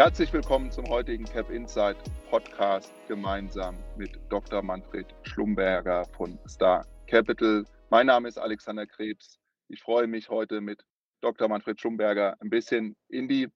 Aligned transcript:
Herzlich 0.00 0.32
willkommen 0.32 0.70
zum 0.72 0.88
heutigen 0.88 1.26
Cap 1.26 1.50
Insight 1.50 1.98
Podcast 2.30 2.90
gemeinsam 3.06 3.76
mit 3.98 4.18
Dr. 4.30 4.62
Manfred 4.62 5.04
Schlumberger 5.24 6.06
von 6.16 6.38
Star 6.48 6.86
Capital. 7.06 7.66
Mein 7.90 8.06
Name 8.06 8.26
ist 8.26 8.38
Alexander 8.38 8.86
Krebs. 8.86 9.38
Ich 9.68 9.82
freue 9.82 10.06
mich 10.06 10.30
heute 10.30 10.62
mit 10.62 10.82
Dr. 11.20 11.48
Manfred 11.48 11.78
Schlumberger 11.78 12.34
ein 12.40 12.48
bisschen 12.48 12.96
in 13.10 13.28
die 13.28 13.48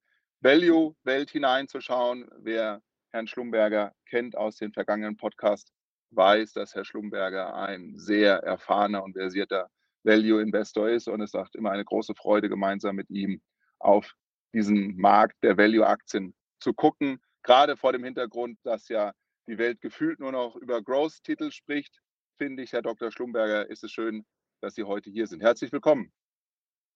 Value-Welt 0.42 1.30
hineinzuschauen. 1.30 2.28
Wer 2.40 2.82
Herrn 3.12 3.26
Schlumberger 3.26 3.94
kennt 4.04 4.36
aus 4.36 4.56
den 4.56 4.74
vergangenen 4.74 5.16
Podcasts, 5.16 5.72
weiß, 6.10 6.52
dass 6.52 6.74
Herr 6.74 6.84
Schlumberger 6.84 7.54
ein 7.54 7.94
sehr 7.96 8.34
erfahrener 8.40 9.02
und 9.02 9.14
versierter 9.14 9.70
Value-Investor 10.02 10.90
ist 10.90 11.08
und 11.08 11.22
es 11.22 11.32
macht 11.32 11.56
immer 11.56 11.70
eine 11.70 11.86
große 11.86 12.14
Freude, 12.14 12.50
gemeinsam 12.50 12.96
mit 12.96 13.08
ihm 13.08 13.40
auf 13.78 14.14
diesen 14.54 14.96
Markt 14.96 15.42
der 15.42 15.58
Value-Aktien 15.58 16.34
zu 16.60 16.72
gucken. 16.72 17.20
Gerade 17.42 17.76
vor 17.76 17.92
dem 17.92 18.04
Hintergrund, 18.04 18.58
dass 18.62 18.88
ja 18.88 19.12
die 19.46 19.58
Welt 19.58 19.80
gefühlt 19.80 20.20
nur 20.20 20.32
noch 20.32 20.56
über 20.56 20.80
Growth-Titel 20.80 21.50
spricht, 21.50 22.00
finde 22.38 22.62
ich, 22.62 22.72
Herr 22.72 22.82
Dr. 22.82 23.10
Schlumberger, 23.10 23.68
ist 23.68 23.84
es 23.84 23.92
schön, 23.92 24.24
dass 24.60 24.74
Sie 24.74 24.84
heute 24.84 25.10
hier 25.10 25.26
sind. 25.26 25.42
Herzlich 25.42 25.72
willkommen. 25.72 26.12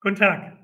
Guten 0.00 0.16
Tag. 0.16 0.56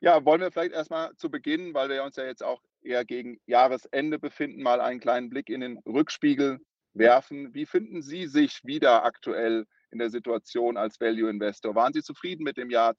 Ja, 0.00 0.24
wollen 0.24 0.40
wir 0.40 0.52
vielleicht 0.52 0.72
erstmal 0.72 1.14
zu 1.16 1.30
Beginn, 1.30 1.74
weil 1.74 1.88
wir 1.88 2.04
uns 2.04 2.16
ja 2.16 2.24
jetzt 2.24 2.42
auch 2.42 2.62
eher 2.82 3.04
gegen 3.04 3.38
Jahresende 3.46 4.18
befinden, 4.18 4.62
mal 4.62 4.80
einen 4.80 5.00
kleinen 5.00 5.28
Blick 5.28 5.50
in 5.50 5.60
den 5.60 5.78
Rückspiegel 5.78 6.60
werfen. 6.94 7.52
Wie 7.54 7.66
finden 7.66 8.02
Sie 8.02 8.26
sich 8.26 8.60
wieder 8.62 9.04
aktuell 9.04 9.66
in 9.90 9.98
der 9.98 10.10
Situation 10.10 10.76
als 10.76 11.00
Value 11.00 11.28
Investor? 11.28 11.74
Waren 11.74 11.92
Sie 11.92 12.02
zufrieden 12.02 12.44
mit 12.44 12.56
dem 12.56 12.70
Jahr 12.70 12.96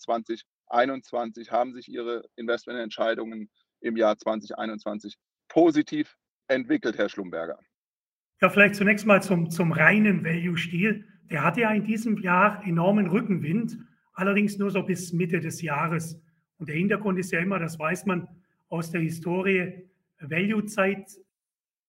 2021? 0.67 1.51
Haben 1.51 1.73
sich 1.73 1.87
Ihre 1.89 2.23
Investmententscheidungen 2.35 3.49
im 3.81 3.97
Jahr 3.97 4.17
2021 4.17 5.17
positiv 5.47 6.17
entwickelt, 6.47 6.97
Herr 6.97 7.09
Schlumberger? 7.09 7.59
Ja, 8.41 8.49
vielleicht 8.49 8.75
zunächst 8.75 9.05
mal 9.05 9.21
zum, 9.21 9.49
zum 9.49 9.71
reinen 9.71 10.23
Value-Stil. 10.23 11.05
Der 11.31 11.43
hatte 11.43 11.61
ja 11.61 11.71
in 11.71 11.85
diesem 11.85 12.17
Jahr 12.17 12.63
enormen 12.65 13.07
Rückenwind, 13.07 13.77
allerdings 14.13 14.57
nur 14.57 14.71
so 14.71 14.83
bis 14.83 15.11
Mitte 15.13 15.39
des 15.39 15.61
Jahres. 15.61 16.21
Und 16.57 16.69
der 16.69 16.75
Hintergrund 16.75 17.19
ist 17.19 17.31
ja 17.31 17.39
immer, 17.39 17.59
das 17.59 17.79
weiß 17.79 18.05
man 18.05 18.27
aus 18.69 18.91
der 18.91 19.01
Historie, 19.01 19.89
Value-Zeit, 20.19 21.17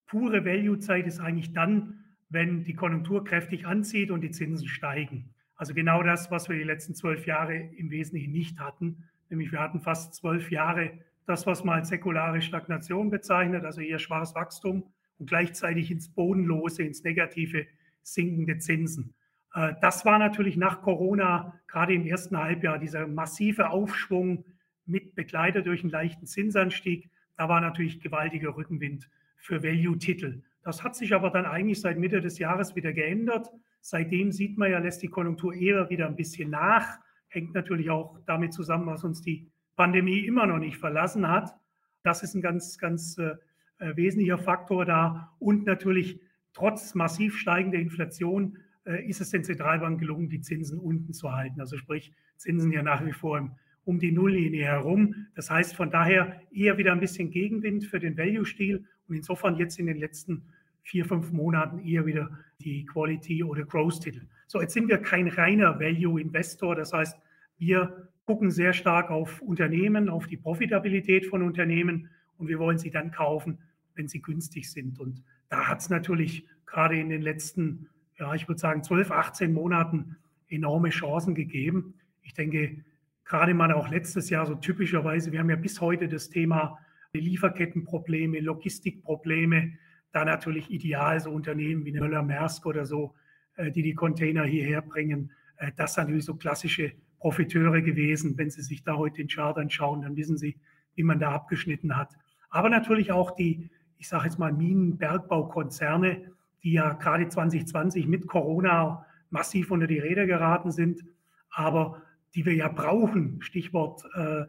pure 0.07 0.45
Value-Zeit 0.45 1.07
ist 1.07 1.21
eigentlich 1.21 1.53
dann, 1.53 2.05
wenn 2.29 2.65
die 2.65 2.75
Konjunktur 2.75 3.25
kräftig 3.25 3.67
anzieht 3.67 4.11
und 4.11 4.21
die 4.21 4.31
Zinsen 4.31 4.69
steigen. 4.69 5.35
Also 5.59 5.75
genau 5.75 6.03
das, 6.03 6.31
was 6.31 6.49
wir 6.49 6.57
die 6.57 6.65
letzten 6.65 6.95
zwölf 6.95 7.27
Jahre 7.27 7.57
im 7.57 7.91
Wesentlichen 7.91 8.33
nicht 8.33 8.59
hatten. 8.61 9.05
Nämlich 9.29 9.53
wir 9.53 9.61
hatten 9.61 9.81
fast 9.81 10.15
zwölf 10.15 10.51
Jahre 10.51 10.93
das, 11.27 11.47
was 11.47 11.65
man 11.65 11.81
als 11.81 11.89
säkulare 11.89 12.41
Stagnation 12.41 13.11
bezeichnet, 13.11 13.65
also 13.65 13.83
eher 13.83 13.99
schwaches 13.99 14.35
Wachstum 14.35 14.85
und 15.19 15.29
gleichzeitig 15.29 15.91
ins 15.91 16.09
Bodenlose, 16.09 16.85
ins 16.85 17.03
Negative 17.03 17.67
sinkende 18.03 18.59
Zinsen. 18.59 19.15
Äh, 19.53 19.75
das 19.81 20.05
war 20.05 20.19
natürlich 20.19 20.57
nach 20.57 20.81
Corona, 20.81 21.61
gerade 21.67 21.93
im 21.93 22.07
ersten 22.07 22.39
Halbjahr, 22.39 22.79
dieser 22.79 23.07
massive 23.07 23.71
Aufschwung 23.71 24.45
mit 24.87 25.15
begleitet 25.17 25.67
durch 25.67 25.83
einen 25.83 25.91
leichten 25.91 26.27
Zinsanstieg. 26.27 27.11
Da 27.37 27.49
war 27.49 27.61
natürlich 27.61 28.01
gewaltiger 28.01 28.57
Rückenwind 28.57 29.11
für 29.37 29.63
Value-Titel. 29.63 30.43
Das 30.63 30.83
hat 30.83 30.97
sich 30.97 31.15
aber 31.15 31.31
dann 31.31 31.47
eigentlich 31.47 31.81
seit 31.81 31.99
Mitte 31.99 32.21
des 32.21 32.39
Jahres 32.39 32.75
wieder 32.75 32.93
geändert. 32.93 33.51
Seitdem 33.81 34.33
sieht 34.33 34.59
man 34.59 34.71
ja, 34.71 34.79
lässt 34.79 35.03
die 35.03 35.09
Konjunktur 35.09 35.55
eher 35.55 35.89
wieder 35.91 36.07
ein 36.07 36.17
bisschen 36.17 36.51
nach. 36.51 36.99
Hängt 37.29 37.55
natürlich 37.55 37.91
auch 37.91 38.19
damit 38.27 38.53
zusammen, 38.53 38.87
was 38.87 39.05
uns 39.05 39.21
die 39.23 39.51
Pandemie 39.77 40.21
immer 40.21 40.47
noch 40.47 40.59
nicht 40.59 40.79
verlassen 40.79 41.29
hat. 41.29 41.55
Das 42.03 42.23
ist 42.23 42.35
ein 42.35 42.43
ganz, 42.43 42.79
ganz 42.79 43.19
äh, 43.19 43.37
wesentlicher 43.79 44.39
Faktor 44.39 44.85
da. 44.85 45.35
Und 45.39 45.67
natürlich 45.67 46.21
trotz 46.53 46.95
massiv 46.95 47.39
steigender 47.39 47.79
Inflation 47.79 48.59
äh, 48.85 49.07
ist 49.09 49.21
es 49.21 49.31
den 49.31 49.45
Zentralbanken 49.45 49.99
gelungen, 49.99 50.29
die 50.29 50.41
Zinsen 50.41 50.79
unten 50.79 51.13
zu 51.13 51.33
halten. 51.33 51.61
Also 51.61 51.77
sprich, 51.77 52.13
Zinsen 52.37 52.73
ja 52.73 52.83
nach 52.83 53.05
wie 53.05 53.13
vor 53.13 53.39
im, 53.39 53.53
um 53.85 53.99
die 53.99 54.13
Nulllinie 54.13 54.65
herum. 54.65 55.27
Das 55.35 55.51
heißt 55.51 55.75
von 55.75 55.91
daher 55.91 56.41
eher 56.53 56.79
wieder 56.79 56.93
ein 56.93 57.01
bisschen 57.01 57.31
Gegenwind 57.31 57.85
für 57.85 58.01
den 58.01 58.17
Value-Stil 58.17 58.85
und 59.09 59.15
insofern 59.15 59.57
jetzt 59.57 59.79
in 59.79 59.87
den 59.87 59.97
letzten 59.97 60.45
vier, 60.89 61.05
fünf 61.05 61.33
Monaten 61.33 61.81
eher 61.81 62.07
wieder 62.07 62.31
die 62.61 62.87
Quality- 62.87 63.45
oder 63.45 63.65
Growth-Titel. 63.65 64.23
So, 64.47 64.61
jetzt 64.63 64.73
sind 64.73 64.89
wir 64.89 64.99
kein 64.99 65.29
reiner 65.29 65.79
Value-Investor. 65.79 66.75
Das 66.75 66.95
heißt, 66.95 67.15
wir 67.59 68.09
gucken 68.25 68.51
sehr 68.51 68.73
stark 68.73 69.11
auf 69.11 69.43
Unternehmen, 69.43 70.09
auf 70.09 70.27
die 70.27 70.39
Profitabilität 70.39 71.27
von 71.27 71.43
Unternehmen 71.43 72.09
und 72.39 72.49
wir 72.49 72.59
wollen 72.59 72.79
sie 72.79 72.91
dann 72.91 73.11
kaufen, 73.11 73.59
wenn 73.97 74.09
sie 74.09 74.23
günstig 74.23 74.71
sind. 74.71 74.99
Und 74.99 75.23
da 75.51 75.69
hat 75.69 75.81
es 75.81 75.91
natürlich 75.91 76.47
gerade 76.65 76.99
in 76.99 77.11
den 77.11 77.21
letzten, 77.21 77.89
ja, 78.19 78.35
ich 78.35 78.49
würde 78.49 78.61
sagen, 78.61 78.83
12, 78.83 79.11
18 79.11 79.53
Monaten 79.53 80.17
enorme 80.49 80.89
Chancen 80.89 81.35
gegeben. 81.35 81.95
Ich 82.23 82.33
denke, 82.33 82.83
gerade 83.27 83.53
mal 83.53 83.73
auch 83.73 83.91
letztes 83.91 84.31
Jahr 84.31 84.47
so 84.47 84.55
typischerweise, 84.55 85.33
wir 85.33 85.41
haben 85.41 85.51
ja 85.51 85.57
bis 85.57 85.83
heute 85.83 86.09
das 86.09 86.31
Thema 86.31 86.79
Lieferkettenprobleme, 87.13 88.41
Logistikprobleme, 88.41 89.73
da 90.13 90.25
natürlich 90.25 90.71
ideal 90.71 91.21
so 91.21 91.31
Unternehmen 91.31 91.85
wie 91.85 91.93
Möller-Maersk 91.93 92.67
oder 92.67 92.87
so, 92.87 93.15
äh, 93.57 93.71
die 93.71 93.83
die 93.83 93.95
Container 93.95 94.45
hierher 94.45 94.83
bringen. 94.83 95.33
Äh, 95.57 95.73
das 95.77 95.95
sind 95.95 96.05
natürlich 96.05 96.25
so 96.25 96.35
klassische 96.35 96.93
Profiteure 97.19 97.83
gewesen. 97.83 98.37
Wenn 98.39 98.51
Sie 98.51 98.63
sich 98.63 98.83
da 98.83 98.97
heute 98.97 99.17
den 99.17 99.29
Chart 99.29 99.59
anschauen, 99.59 100.03
dann 100.03 100.17
wissen 100.17 100.39
Sie, 100.39 100.57
wie 100.95 101.03
man 101.03 101.19
da 101.19 101.33
abgeschnitten 101.33 101.97
hat. 101.97 102.15
Aber 102.51 102.71
natürlich 102.71 103.13
auch 103.13 103.33
die, 103.33 103.71
ich 103.99 104.09
sage 104.09 104.25
jetzt 104.25 104.39
mal, 104.39 104.53
Minenbergbaukonzerne, 104.53 106.33
die 106.63 106.73
ja 106.73 106.95
gerade 106.95 107.29
2020 107.29 108.07
mit 108.07 108.27
Corona 108.27 109.05
massiv 109.31 109.71
unter 109.71 109.87
die 109.87 109.99
Räder 109.99 110.27
geraten 110.27 110.71
sind, 110.71 111.05
aber 111.51 112.03
die 112.35 112.47
wir 112.47 112.55
ja 112.55 112.69
brauchen. 112.69 113.41
Stichwort 113.43 114.05
äh, 114.15 114.45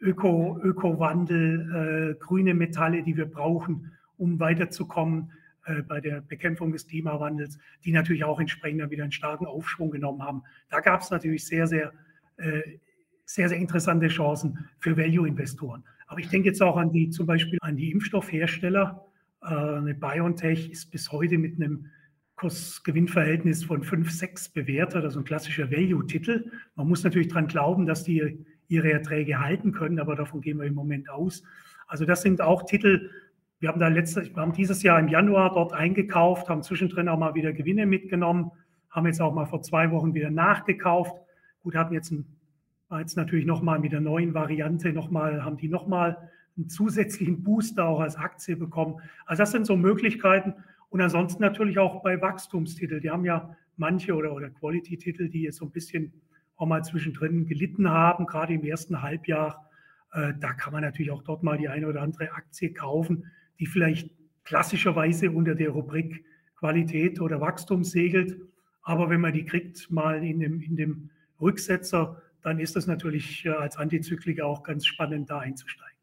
Öko, 0.00 0.58
Ökowandel, 0.62 2.14
äh, 2.16 2.24
grüne 2.24 2.54
Metalle, 2.54 3.02
die 3.02 3.16
wir 3.16 3.26
brauchen, 3.26 3.92
um 4.16 4.40
weiterzukommen 4.40 5.32
äh, 5.66 5.82
bei 5.82 6.00
der 6.00 6.20
Bekämpfung 6.20 6.72
des 6.72 6.86
Klimawandels, 6.86 7.58
die 7.84 7.92
natürlich 7.92 8.24
auch 8.24 8.40
entsprechend 8.40 8.80
dann 8.80 8.90
wieder 8.90 9.04
einen 9.04 9.12
starken 9.12 9.46
Aufschwung 9.46 9.90
genommen 9.90 10.22
haben. 10.22 10.42
Da 10.68 10.80
gab 10.80 11.00
es 11.00 11.10
natürlich 11.10 11.46
sehr, 11.46 11.66
sehr 11.66 11.92
äh, 12.36 12.78
sehr, 13.26 13.48
sehr 13.48 13.58
interessante 13.58 14.08
Chancen 14.08 14.68
für 14.78 14.96
Value-Investoren. 14.96 15.84
Aber 16.06 16.20
ich 16.20 16.28
denke 16.28 16.48
jetzt 16.48 16.62
auch 16.62 16.76
an 16.76 16.92
die, 16.92 17.10
zum 17.10 17.26
Beispiel 17.26 17.58
an 17.62 17.76
die 17.76 17.90
Impfstoffhersteller. 17.90 19.06
Äh, 19.42 19.46
eine 19.46 19.94
BioNTech 19.94 20.70
ist 20.70 20.90
bis 20.90 21.10
heute 21.10 21.38
mit 21.38 21.56
einem 21.56 21.86
Kurs-Gewinn-Verhältnis 22.36 23.64
von 23.64 23.82
5, 23.82 24.10
6 24.10 24.50
bewertet, 24.50 25.04
also 25.04 25.20
ein 25.20 25.24
klassischer 25.24 25.70
Value-Titel. 25.70 26.50
Man 26.74 26.88
muss 26.88 27.04
natürlich 27.04 27.28
daran 27.28 27.46
glauben, 27.46 27.86
dass 27.86 28.04
die 28.04 28.44
ihre 28.68 28.92
Erträge 28.92 29.40
halten 29.40 29.72
können, 29.72 30.00
aber 30.00 30.16
davon 30.16 30.40
gehen 30.40 30.58
wir 30.58 30.66
im 30.66 30.74
Moment 30.74 31.08
aus. 31.08 31.42
Also 31.86 32.04
das 32.04 32.22
sind 32.22 32.40
auch 32.40 32.64
Titel, 32.64 33.10
wir 33.64 33.68
haben 33.70 33.80
da 33.80 33.88
letztes, 33.88 34.28
wir 34.28 34.42
haben 34.42 34.52
dieses 34.52 34.82
Jahr 34.82 35.00
im 35.00 35.08
Januar 35.08 35.54
dort 35.54 35.72
eingekauft, 35.72 36.50
haben 36.50 36.62
zwischendrin 36.62 37.08
auch 37.08 37.18
mal 37.18 37.34
wieder 37.34 37.54
Gewinne 37.54 37.86
mitgenommen, 37.86 38.50
haben 38.90 39.06
jetzt 39.06 39.22
auch 39.22 39.32
mal 39.32 39.46
vor 39.46 39.62
zwei 39.62 39.90
Wochen 39.90 40.12
wieder 40.12 40.30
nachgekauft. 40.30 41.16
Gut, 41.62 41.74
hatten 41.74 41.94
jetzt, 41.94 42.10
ein, 42.10 42.26
jetzt 42.98 43.16
natürlich 43.16 43.46
nochmal 43.46 43.78
mit 43.78 43.92
der 43.92 44.02
neuen 44.02 44.34
Variante 44.34 44.92
nochmal, 44.92 45.42
haben 45.42 45.56
die 45.56 45.70
nochmal 45.70 46.28
einen 46.58 46.68
zusätzlichen 46.68 47.42
Booster 47.42 47.86
auch 47.86 48.00
als 48.00 48.16
Aktie 48.16 48.54
bekommen. 48.54 49.00
Also 49.24 49.44
das 49.44 49.52
sind 49.52 49.64
so 49.64 49.78
Möglichkeiten. 49.78 50.52
Und 50.90 51.00
ansonsten 51.00 51.42
natürlich 51.42 51.78
auch 51.78 52.02
bei 52.02 52.20
Wachstumstiteln. 52.20 53.00
Die 53.00 53.10
haben 53.10 53.24
ja 53.24 53.56
manche 53.78 54.12
oder, 54.14 54.34
oder 54.34 54.50
Quality-Titel, 54.50 55.30
die 55.30 55.40
jetzt 55.40 55.56
so 55.56 55.64
ein 55.64 55.70
bisschen 55.70 56.12
auch 56.56 56.66
mal 56.66 56.84
zwischendrin 56.84 57.46
gelitten 57.46 57.88
haben, 57.88 58.26
gerade 58.26 58.52
im 58.52 58.62
ersten 58.62 59.00
Halbjahr. 59.00 59.70
Äh, 60.12 60.34
da 60.38 60.52
kann 60.52 60.74
man 60.74 60.82
natürlich 60.82 61.10
auch 61.10 61.22
dort 61.22 61.42
mal 61.42 61.56
die 61.56 61.70
eine 61.70 61.88
oder 61.88 62.02
andere 62.02 62.30
Aktie 62.32 62.70
kaufen, 62.74 63.24
die 63.64 63.70
vielleicht 63.70 64.10
klassischerweise 64.44 65.30
unter 65.30 65.54
der 65.54 65.70
Rubrik 65.70 66.22
Qualität 66.58 67.18
oder 67.18 67.40
Wachstum 67.40 67.82
segelt. 67.82 68.38
Aber 68.82 69.08
wenn 69.08 69.22
man 69.22 69.32
die 69.32 69.46
kriegt, 69.46 69.90
mal 69.90 70.22
in 70.22 70.40
dem, 70.40 70.60
in 70.60 70.76
dem 70.76 71.10
Rücksetzer, 71.40 72.20
dann 72.42 72.58
ist 72.58 72.76
es 72.76 72.86
natürlich 72.86 73.46
äh, 73.46 73.50
als 73.50 73.78
Antizykliker 73.78 74.44
auch 74.44 74.62
ganz 74.62 74.84
spannend, 74.84 75.30
da 75.30 75.38
einzusteigen. 75.38 75.96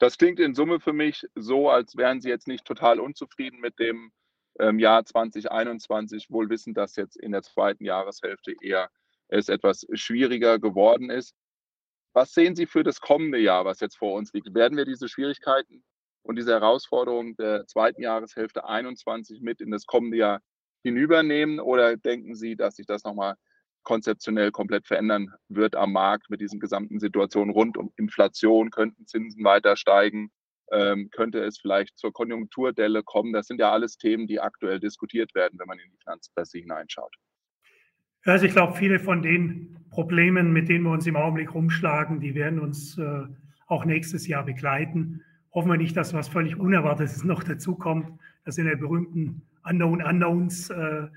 Das 0.00 0.18
klingt 0.18 0.40
in 0.40 0.54
Summe 0.54 0.80
für 0.80 0.92
mich 0.92 1.24
so, 1.36 1.70
als 1.70 1.96
wären 1.96 2.20
Sie 2.20 2.28
jetzt 2.28 2.48
nicht 2.48 2.64
total 2.64 2.98
unzufrieden 2.98 3.60
mit 3.60 3.78
dem 3.78 4.10
ähm, 4.58 4.80
Jahr 4.80 5.04
2021, 5.04 6.26
wohl 6.28 6.50
wissend, 6.50 6.76
dass 6.76 6.96
jetzt 6.96 7.16
in 7.16 7.30
der 7.30 7.42
zweiten 7.42 7.84
Jahreshälfte 7.84 8.54
eher 8.60 8.90
es 9.28 9.48
etwas 9.48 9.86
schwieriger 9.92 10.58
geworden 10.58 11.08
ist. 11.08 11.36
Was 12.14 12.34
sehen 12.34 12.56
Sie 12.56 12.66
für 12.66 12.82
das 12.82 13.00
kommende 13.00 13.38
Jahr, 13.38 13.64
was 13.64 13.78
jetzt 13.78 13.96
vor 13.96 14.14
uns 14.14 14.32
liegt? 14.32 14.52
Werden 14.52 14.76
wir 14.76 14.84
diese 14.84 15.08
Schwierigkeiten 15.08 15.84
und 16.22 16.36
diese 16.36 16.52
Herausforderungen 16.52 17.36
der 17.36 17.66
zweiten 17.66 18.02
Jahreshälfte 18.02 18.64
21 18.64 19.40
mit 19.40 19.60
in 19.60 19.70
das 19.70 19.86
kommende 19.86 20.16
Jahr 20.16 20.40
hinübernehmen 20.82 21.60
oder 21.60 21.96
denken 21.96 22.34
Sie, 22.34 22.56
dass 22.56 22.76
sich 22.76 22.86
das 22.86 23.04
nochmal 23.04 23.34
konzeptionell 23.82 24.50
komplett 24.50 24.86
verändern 24.86 25.32
wird 25.48 25.74
am 25.74 25.92
Markt 25.92 26.28
mit 26.30 26.40
diesen 26.40 26.60
gesamten 26.60 27.00
Situationen 27.00 27.52
rund 27.52 27.78
um 27.78 27.92
Inflation, 27.96 28.70
könnten 28.70 29.06
Zinsen 29.06 29.44
weiter 29.44 29.76
steigen. 29.76 30.30
ähm, 30.72 31.10
könnte 31.10 31.42
es 31.42 31.58
vielleicht 31.58 31.98
zur 31.98 32.12
Konjunkturdelle 32.12 33.02
kommen. 33.02 33.32
Das 33.32 33.48
sind 33.48 33.58
ja 33.58 33.72
alles 33.72 33.96
Themen, 33.96 34.28
die 34.28 34.38
aktuell 34.38 34.78
diskutiert 34.78 35.34
werden, 35.34 35.58
wenn 35.58 35.66
man 35.66 35.80
in 35.80 35.90
die 35.90 35.96
Finanzpresse 35.96 36.58
hineinschaut. 36.58 37.12
Also 38.24 38.46
ich 38.46 38.52
glaube, 38.52 38.74
viele 38.74 39.00
von 39.00 39.20
den 39.20 39.84
Problemen, 39.90 40.52
mit 40.52 40.68
denen 40.68 40.84
wir 40.84 40.92
uns 40.92 41.08
im 41.08 41.16
Augenblick 41.16 41.54
rumschlagen, 41.54 42.20
die 42.20 42.36
werden 42.36 42.60
uns 42.60 42.96
äh, 42.98 43.22
auch 43.66 43.84
nächstes 43.84 44.28
Jahr 44.28 44.44
begleiten. 44.44 45.24
Hoffen 45.52 45.70
wir 45.70 45.76
nicht, 45.76 45.96
dass 45.96 46.14
was 46.14 46.28
völlig 46.28 46.56
Unerwartetes 46.56 47.24
noch 47.24 47.42
dazukommt. 47.42 48.18
Das 48.44 48.54
sind 48.54 48.66
ja 48.66 48.76
berühmten 48.76 49.42
Unknown 49.64 50.02
Unknowns, 50.02 50.70
äh, 50.70 51.08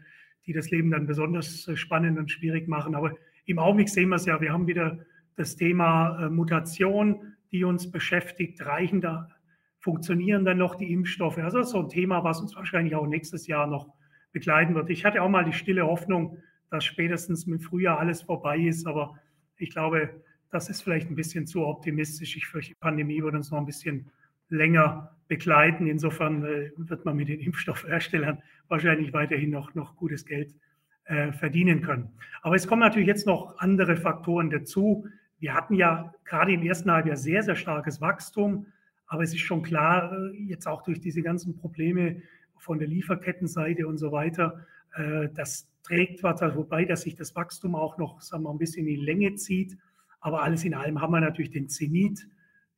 die 0.46 0.54
das 0.54 0.72
Leben 0.72 0.92
dann 0.92 1.06
besonders 1.06 1.68
äh, 1.68 1.76
spannend 1.76 2.18
und 2.18 2.32
schwierig 2.32 2.68
machen. 2.68 2.96
Aber 2.96 3.14
im 3.46 3.60
Augenblick 3.60 3.90
sehen 3.90 4.10
wir 4.10 4.16
es 4.16 4.26
ja, 4.26 4.42
wir 4.42 4.52
haben 4.52 4.68
wieder 4.68 5.00
das 5.36 5.56
Thema 5.56 6.26
äh, 6.26 6.30
Mutation, 6.30 7.36
die 7.52 7.64
uns 7.64 7.92
beschäftigt. 7.92 8.66
Reichen 8.66 9.02
da, 9.02 9.30
funktionieren 9.80 10.46
dann 10.46 10.58
noch 10.58 10.76
die 10.76 10.92
Impfstoffe? 10.92 11.38
Also 11.38 11.60
das 11.60 11.68
ist 11.68 11.74
so 11.74 11.80
ein 11.82 11.90
Thema, 11.90 12.24
was 12.24 12.42
uns 12.42 12.56
wahrscheinlich 12.56 12.96
auch 12.96 13.06
nächstes 13.06 13.48
Jahr 13.48 13.68
noch 13.68 13.94
begleiten 14.32 14.74
wird. 14.76 14.90
Ich 14.90 15.06
hatte 15.06 15.22
auch 15.22 15.30
mal 15.30 15.46
die 15.46 15.54
stille 15.54 15.86
Hoffnung, 15.86 16.38
dass 16.70 16.86
spätestens 16.86 17.46
mit 17.46 17.64
Frühjahr 17.64 18.00
alles 18.00 18.24
vorbei 18.24 18.58
ist, 18.58 18.88
aber 18.88 19.16
ich 19.58 19.70
glaube, 19.70 20.10
das 20.50 20.70
ist 20.70 20.82
vielleicht 20.82 21.10
ein 21.10 21.16
bisschen 21.16 21.46
zu 21.46 21.66
optimistisch. 21.66 22.36
Ich 22.36 22.48
fürchte, 22.48 22.72
die 22.72 22.80
Pandemie 22.80 23.22
wird 23.22 23.36
uns 23.36 23.52
noch 23.52 23.60
ein 23.60 23.66
bisschen 23.66 24.10
länger 24.54 25.16
begleiten. 25.28 25.88
Insofern 25.88 26.46
äh, 26.46 26.72
wird 26.78 27.06
man 27.06 27.16
mit 27.16 27.28
den 27.28 27.40
Impfstoffherstellern 27.40 28.42
wahrscheinlich 28.68 29.14
weiterhin 29.14 29.50
noch, 29.50 29.74
noch 29.76 29.96
gutes 29.96 30.26
Geld 30.26 30.54
äh, 31.06 31.32
verdienen 31.32 31.82
können. 31.82 32.10
Aber 32.42 32.56
es 32.56 32.68
kommen 32.68 32.82
natürlich 32.82 33.08
jetzt 33.08 33.28
noch 33.28 33.58
andere 33.58 33.98
Faktoren 33.98 34.50
dazu. 34.50 35.08
Wir 35.40 35.54
hatten 35.54 35.76
ja 35.76 36.14
gerade 36.24 36.54
im 36.54 36.64
ersten 36.64 36.92
Halbjahr 36.92 37.18
sehr, 37.18 37.44
sehr 37.44 37.56
starkes 37.56 38.00
Wachstum. 38.00 38.68
Aber 39.08 39.24
es 39.24 39.34
ist 39.34 39.42
schon 39.42 39.64
klar, 39.64 40.14
äh, 40.14 40.44
jetzt 40.44 40.68
auch 40.68 40.84
durch 40.84 41.00
diese 41.00 41.22
ganzen 41.22 41.58
Probleme 41.58 42.22
von 42.58 42.80
der 42.80 42.88
Lieferkettenseite 42.88 43.88
und 43.88 43.98
so 43.98 44.12
weiter, 44.12 44.66
äh, 44.96 45.28
das 45.34 45.70
trägt 45.84 46.24
was, 46.24 46.42
wobei, 46.56 46.86
dass 46.86 47.02
sich 47.02 47.16
das 47.16 47.36
Wachstum 47.36 47.76
auch 47.76 47.98
noch 47.98 48.22
sagen 48.22 48.44
wir, 48.44 48.52
ein 48.52 48.58
bisschen 48.58 48.88
in 48.88 48.96
die 48.96 49.06
Länge 49.06 49.36
zieht. 49.36 49.78
Aber 50.22 50.44
alles 50.44 50.64
in 50.64 50.74
allem 50.74 51.02
haben 51.02 51.12
wir 51.12 51.20
natürlich 51.20 51.52
den 51.52 51.68
Zenit 51.68 52.26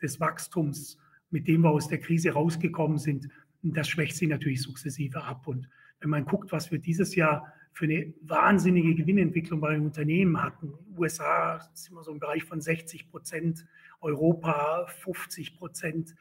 des 0.01 0.19
Wachstums 0.19 0.97
mit 1.29 1.47
dem 1.47 1.61
wir 1.61 1.71
aus 1.71 1.87
der 1.87 1.99
Krise 1.99 2.31
rausgekommen 2.31 2.97
sind, 2.97 3.29
das 3.61 3.89
schwächt 3.89 4.15
sich 4.15 4.29
natürlich 4.29 4.61
sukzessive 4.61 5.23
ab. 5.23 5.47
Und 5.47 5.67
wenn 5.99 6.09
man 6.09 6.25
guckt, 6.25 6.51
was 6.51 6.71
wir 6.71 6.79
dieses 6.79 7.15
Jahr 7.15 7.51
für 7.73 7.85
eine 7.85 8.13
wahnsinnige 8.21 8.95
Gewinnentwicklung 8.95 9.59
bei 9.59 9.73
den 9.73 9.85
Unternehmen 9.85 10.41
hatten, 10.41 10.73
USA 10.97 11.59
sind 11.73 11.95
wir 11.95 12.03
so 12.03 12.11
im 12.11 12.19
Bereich 12.19 12.43
von 12.43 12.61
60 12.61 13.09
Prozent, 13.09 13.65
Europa 14.01 14.85
50 15.01 15.57
Prozent, 15.57 16.15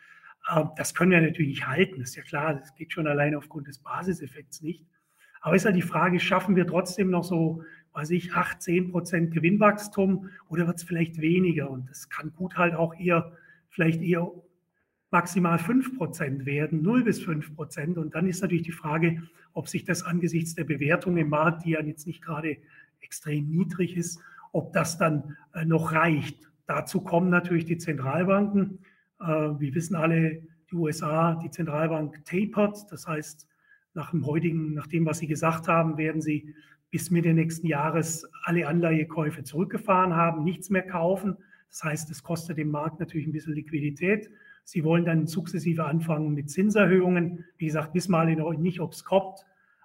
ähm, 0.52 0.70
das 0.76 0.94
können 0.94 1.12
wir 1.12 1.20
natürlich 1.20 1.50
nicht 1.50 1.66
halten. 1.66 2.00
Das 2.00 2.10
ist 2.10 2.16
ja 2.16 2.22
klar, 2.22 2.54
das 2.54 2.74
geht 2.74 2.92
schon 2.92 3.06
allein 3.06 3.34
aufgrund 3.34 3.68
des 3.68 3.78
Basiseffekts 3.78 4.62
nicht. 4.62 4.84
Aber 5.40 5.54
ist 5.54 5.66
halt 5.66 5.76
die 5.76 5.82
Frage, 5.82 6.20
schaffen 6.20 6.56
wir 6.56 6.66
trotzdem 6.66 7.10
noch 7.10 7.24
so, 7.24 7.62
weiß 7.92 8.10
ich, 8.10 8.32
8, 8.32 8.62
10 8.62 8.90
Prozent 8.90 9.34
Gewinnwachstum 9.34 10.30
oder 10.48 10.66
wird 10.66 10.78
es 10.78 10.82
vielleicht 10.82 11.20
weniger? 11.20 11.70
Und 11.70 11.90
das 11.90 12.08
kann 12.08 12.32
gut 12.34 12.56
halt 12.56 12.74
auch 12.74 12.94
eher, 12.94 13.32
vielleicht 13.68 14.00
eher 14.00 14.30
maximal 15.14 15.60
5 15.60 15.96
Prozent 15.96 16.44
werden, 16.44 16.82
0 16.82 17.04
bis 17.04 17.22
5 17.22 17.54
Prozent. 17.54 17.98
Und 17.98 18.16
dann 18.16 18.26
ist 18.26 18.42
natürlich 18.42 18.64
die 18.64 18.72
Frage, 18.72 19.22
ob 19.52 19.68
sich 19.68 19.84
das 19.84 20.02
angesichts 20.02 20.56
der 20.56 20.64
Bewertung 20.64 21.16
im 21.16 21.28
Markt, 21.28 21.64
die 21.64 21.70
ja 21.70 21.80
jetzt 21.80 22.08
nicht 22.08 22.20
gerade 22.20 22.56
extrem 23.00 23.48
niedrig 23.48 23.96
ist, 23.96 24.20
ob 24.50 24.72
das 24.72 24.98
dann 24.98 25.36
äh, 25.54 25.64
noch 25.64 25.92
reicht. 25.92 26.50
Dazu 26.66 27.00
kommen 27.00 27.30
natürlich 27.30 27.64
die 27.64 27.78
Zentralbanken. 27.78 28.80
Äh, 29.20 29.26
wir 29.26 29.74
wissen 29.76 29.94
alle, 29.94 30.42
die 30.72 30.74
USA, 30.74 31.36
die 31.36 31.50
Zentralbank 31.50 32.24
tapert. 32.24 32.90
Das 32.90 33.06
heißt, 33.06 33.46
nach 33.94 34.10
dem 34.10 34.26
heutigen, 34.26 34.74
nach 34.74 34.88
dem, 34.88 35.06
was 35.06 35.18
Sie 35.18 35.28
gesagt 35.28 35.68
haben, 35.68 35.96
werden 35.96 36.22
Sie 36.22 36.56
bis 36.90 37.12
Mitte 37.12 37.32
nächsten 37.34 37.68
Jahres 37.68 38.28
alle 38.42 38.66
Anleihekäufe 38.66 39.44
zurückgefahren 39.44 40.16
haben, 40.16 40.42
nichts 40.42 40.70
mehr 40.70 40.82
kaufen. 40.82 41.36
Das 41.70 41.84
heißt, 41.84 42.10
es 42.10 42.24
kostet 42.24 42.58
dem 42.58 42.72
Markt 42.72 42.98
natürlich 42.98 43.28
ein 43.28 43.32
bisschen 43.32 43.54
Liquidität. 43.54 44.28
Sie 44.64 44.82
wollen 44.82 45.04
dann 45.04 45.26
sukzessive 45.26 45.84
anfangen 45.84 46.34
mit 46.34 46.50
Zinserhöhungen. 46.50 47.44
Wie 47.58 47.66
gesagt, 47.66 47.94
wissen 47.94 48.12
wir 48.12 48.36
noch 48.36 48.52
nicht, 48.54 48.80
ob 48.80 48.92
es 48.92 49.04
kommt. 49.04 49.44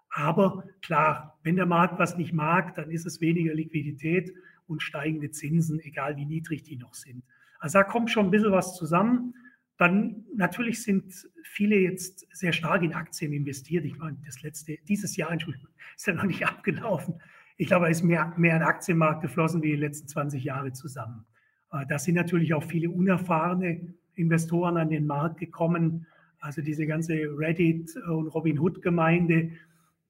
Aber 0.09 0.63
klar, 0.81 1.37
wenn 1.43 1.55
der 1.55 1.65
Markt 1.65 1.99
was 1.99 2.17
nicht 2.17 2.33
mag, 2.33 2.73
dann 2.75 2.89
ist 2.89 3.05
es 3.05 3.21
weniger 3.21 3.53
Liquidität 3.53 4.33
und 4.67 4.81
steigende 4.81 5.31
Zinsen, 5.31 5.79
egal 5.81 6.15
wie 6.17 6.25
niedrig 6.25 6.63
die 6.63 6.77
noch 6.77 6.93
sind. 6.93 7.23
Also 7.59 7.79
da 7.79 7.83
kommt 7.83 8.09
schon 8.09 8.27
ein 8.27 8.31
bisschen 8.31 8.51
was 8.51 8.75
zusammen. 8.75 9.35
Dann 9.77 10.25
natürlich 10.35 10.81
sind 10.83 11.13
viele 11.43 11.77
jetzt 11.77 12.27
sehr 12.31 12.53
stark 12.53 12.83
in 12.83 12.93
Aktien 12.93 13.33
investiert. 13.33 13.85
Ich 13.85 13.97
meine, 13.97 14.17
das 14.25 14.41
letzte, 14.41 14.77
dieses 14.87 15.15
Jahr, 15.15 15.31
Entschuldigung, 15.31 15.69
ist 15.95 16.07
ja 16.07 16.13
noch 16.13 16.23
nicht 16.23 16.45
abgelaufen. 16.45 17.21
Ich 17.57 17.67
glaube, 17.67 17.89
es 17.89 17.97
ist 17.97 18.03
mehr, 18.03 18.33
mehr 18.37 18.55
in 18.55 18.63
Aktienmarkt 18.63 19.21
geflossen 19.21 19.61
wie 19.61 19.71
die 19.71 19.77
letzten 19.77 20.07
20 20.07 20.43
Jahre 20.43 20.71
zusammen. 20.71 21.25
Äh, 21.71 21.85
da 21.87 21.99
sind 21.99 22.15
natürlich 22.15 22.53
auch 22.53 22.63
viele 22.63 22.89
unerfahrene 22.89 23.93
Investoren 24.19 24.77
an 24.77 24.89
den 24.89 25.07
Markt 25.07 25.39
gekommen. 25.39 26.05
Also 26.39 26.61
diese 26.61 26.85
ganze 26.85 27.13
Reddit- 27.13 27.95
und 28.07 28.27
Robinhood-Gemeinde, 28.27 29.51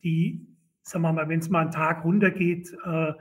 die, 0.03 0.45
sagen 0.83 1.03
wir 1.03 1.13
mal, 1.13 1.29
wenn 1.29 1.39
es 1.39 1.49
mal 1.49 1.61
einen 1.61 1.71
Tag 1.71 2.03
runtergeht, 2.03 2.75
äh, 2.85 3.13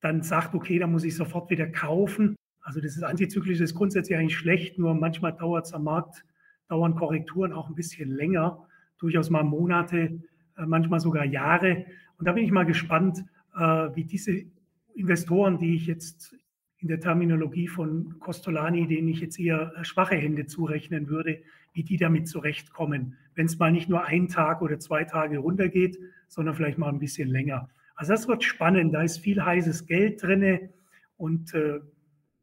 dann 0.00 0.22
sagt, 0.22 0.54
okay, 0.54 0.78
da 0.78 0.86
muss 0.86 1.04
ich 1.04 1.14
sofort 1.14 1.50
wieder 1.50 1.66
kaufen. 1.66 2.36
Also 2.60 2.80
das 2.80 2.96
ist 2.96 3.02
antizyklisch, 3.02 3.58
das 3.58 3.70
ist 3.70 3.76
grundsätzlich 3.76 4.18
eigentlich 4.18 4.36
schlecht, 4.36 4.78
nur 4.78 4.94
manchmal 4.94 5.32
dauert 5.32 5.66
es 5.66 5.72
am 5.72 5.84
Markt, 5.84 6.24
dauern 6.68 6.94
Korrekturen 6.94 7.52
auch 7.52 7.68
ein 7.68 7.74
bisschen 7.74 8.10
länger, 8.10 8.66
durchaus 8.98 9.30
mal 9.30 9.42
Monate, 9.42 10.20
äh, 10.56 10.66
manchmal 10.66 11.00
sogar 11.00 11.24
Jahre. 11.24 11.86
Und 12.18 12.26
da 12.26 12.32
bin 12.32 12.44
ich 12.44 12.52
mal 12.52 12.64
gespannt, 12.64 13.24
äh, 13.56 13.60
wie 13.60 14.04
diese 14.04 14.44
Investoren, 14.94 15.58
die 15.58 15.74
ich 15.74 15.86
jetzt 15.86 16.36
in 16.82 16.88
der 16.88 17.00
Terminologie 17.00 17.68
von 17.68 18.18
Costolani, 18.18 18.88
denen 18.88 19.08
ich 19.08 19.20
jetzt 19.20 19.38
eher 19.38 19.72
äh, 19.76 19.84
schwache 19.84 20.16
Hände 20.16 20.46
zurechnen 20.46 21.08
würde, 21.08 21.40
wie 21.72 21.84
die 21.84 21.96
damit 21.96 22.28
zurechtkommen, 22.28 23.16
wenn 23.36 23.46
es 23.46 23.58
mal 23.58 23.70
nicht 23.70 23.88
nur 23.88 24.04
ein 24.04 24.28
Tag 24.28 24.60
oder 24.62 24.78
zwei 24.80 25.04
Tage 25.04 25.38
runtergeht, 25.38 25.96
sondern 26.28 26.56
vielleicht 26.56 26.78
mal 26.78 26.88
ein 26.88 26.98
bisschen 26.98 27.28
länger. 27.28 27.70
Also 27.94 28.12
das 28.12 28.26
wird 28.26 28.42
spannend, 28.42 28.92
da 28.92 29.02
ist 29.02 29.18
viel 29.18 29.42
heißes 29.42 29.86
Geld 29.86 30.22
drin 30.22 30.70
und 31.16 31.54
äh, 31.54 31.78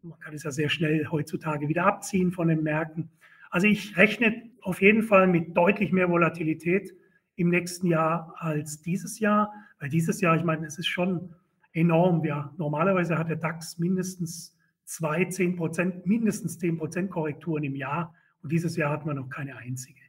man 0.01 0.17
kann 0.19 0.33
es 0.33 0.43
ja 0.43 0.51
sehr 0.51 0.69
schnell 0.69 1.07
heutzutage 1.07 1.67
wieder 1.67 1.85
abziehen 1.85 2.31
von 2.31 2.47
den 2.47 2.63
Märkten. 2.63 3.09
Also 3.49 3.67
ich 3.67 3.97
rechne 3.97 4.43
auf 4.61 4.81
jeden 4.81 5.03
Fall 5.03 5.27
mit 5.27 5.57
deutlich 5.57 5.91
mehr 5.91 6.09
Volatilität 6.09 6.95
im 7.35 7.49
nächsten 7.49 7.87
Jahr 7.87 8.33
als 8.37 8.81
dieses 8.81 9.19
Jahr, 9.19 9.51
weil 9.79 9.89
dieses 9.89 10.21
Jahr, 10.21 10.37
ich 10.37 10.43
meine, 10.43 10.65
es 10.65 10.77
ist 10.77 10.87
schon 10.87 11.35
enorm. 11.73 12.23
Ja, 12.25 12.53
normalerweise 12.57 13.17
hat 13.17 13.29
der 13.29 13.37
DAX 13.37 13.77
mindestens 13.77 14.57
zwei, 14.85 15.25
zehn 15.25 15.55
Prozent, 15.55 16.05
mindestens 16.05 16.59
zehn 16.59 16.77
Prozent 16.77 17.11
Korrekturen 17.11 17.63
im 17.63 17.75
Jahr. 17.75 18.13
Und 18.41 18.51
dieses 18.51 18.75
Jahr 18.75 18.91
hat 18.91 19.05
man 19.05 19.17
noch 19.17 19.29
keine 19.29 19.57
einzige. 19.57 19.99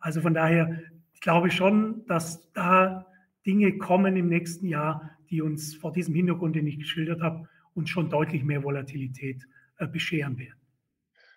Also 0.00 0.20
von 0.20 0.34
daher 0.34 0.80
ich 1.18 1.22
glaube 1.22 1.50
schon, 1.50 2.06
dass 2.06 2.52
da 2.52 3.04
Dinge 3.44 3.76
kommen 3.76 4.16
im 4.16 4.28
nächsten 4.28 4.68
Jahr, 4.68 5.18
die 5.30 5.42
uns 5.42 5.74
vor 5.74 5.92
diesem 5.92 6.14
Hintergrund, 6.14 6.54
den 6.54 6.68
ich 6.68 6.78
geschildert 6.78 7.20
habe, 7.20 7.48
uns 7.74 7.90
schon 7.90 8.08
deutlich 8.08 8.44
mehr 8.44 8.62
Volatilität 8.62 9.44
äh, 9.78 9.88
bescheren 9.88 10.38
werden. 10.38 10.60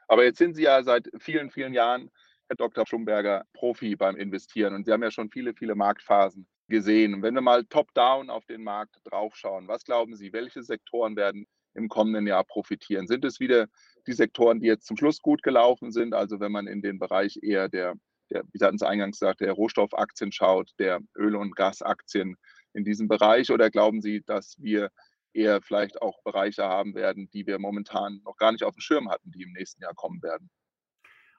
Aber 0.07 0.23
jetzt 0.23 0.37
sind 0.37 0.53
Sie 0.53 0.61
ja 0.61 0.83
seit 0.83 1.09
vielen, 1.17 1.49
vielen 1.49 1.73
Jahren, 1.73 2.11
Herr 2.47 2.57
Dr. 2.57 2.85
Schumberger, 2.85 3.47
Profi 3.53 3.95
beim 3.95 4.15
Investieren 4.17 4.75
und 4.75 4.85
Sie 4.85 4.91
haben 4.91 5.01
ja 5.01 5.09
schon 5.09 5.31
viele, 5.31 5.55
viele 5.55 5.73
Marktphasen 5.73 6.45
gesehen. 6.71 7.21
Wenn 7.21 7.35
wir 7.35 7.41
mal 7.41 7.65
top-down 7.65 8.31
auf 8.31 8.45
den 8.45 8.63
Markt 8.63 8.95
draufschauen, 9.03 9.67
was 9.67 9.83
glauben 9.83 10.15
Sie, 10.15 10.33
welche 10.33 10.63
Sektoren 10.63 11.15
werden 11.15 11.45
im 11.75 11.87
kommenden 11.87 12.25
Jahr 12.25 12.43
profitieren? 12.43 13.07
Sind 13.07 13.23
es 13.23 13.39
wieder 13.39 13.67
die 14.07 14.13
Sektoren, 14.13 14.59
die 14.59 14.67
jetzt 14.67 14.87
zum 14.87 14.97
Schluss 14.97 15.21
gut 15.21 15.43
gelaufen 15.43 15.91
sind? 15.91 16.13
Also 16.13 16.39
wenn 16.39 16.51
man 16.51 16.67
in 16.67 16.81
den 16.81 16.97
Bereich 16.97 17.37
eher 17.41 17.69
der, 17.69 17.93
der 18.31 18.43
wie 18.51 18.63
hatten 18.63 18.77
es 18.77 18.83
eingangs 18.83 19.19
gesagt, 19.19 19.41
der 19.41 19.53
Rohstoffaktien 19.53 20.31
schaut, 20.31 20.71
der 20.79 20.99
Öl- 21.15 21.35
und 21.35 21.55
Gasaktien 21.55 22.35
in 22.73 22.83
diesem 22.83 23.07
Bereich? 23.07 23.51
Oder 23.51 23.69
glauben 23.69 24.01
Sie, 24.01 24.23
dass 24.25 24.55
wir 24.57 24.89
eher 25.33 25.61
vielleicht 25.61 26.01
auch 26.01 26.21
Bereiche 26.23 26.63
haben 26.63 26.95
werden, 26.95 27.29
die 27.31 27.45
wir 27.45 27.59
momentan 27.59 28.21
noch 28.25 28.37
gar 28.37 28.51
nicht 28.51 28.63
auf 28.63 28.75
dem 28.75 28.81
Schirm 28.81 29.09
hatten, 29.09 29.31
die 29.31 29.43
im 29.43 29.53
nächsten 29.53 29.81
Jahr 29.81 29.93
kommen 29.93 30.21
werden? 30.21 30.49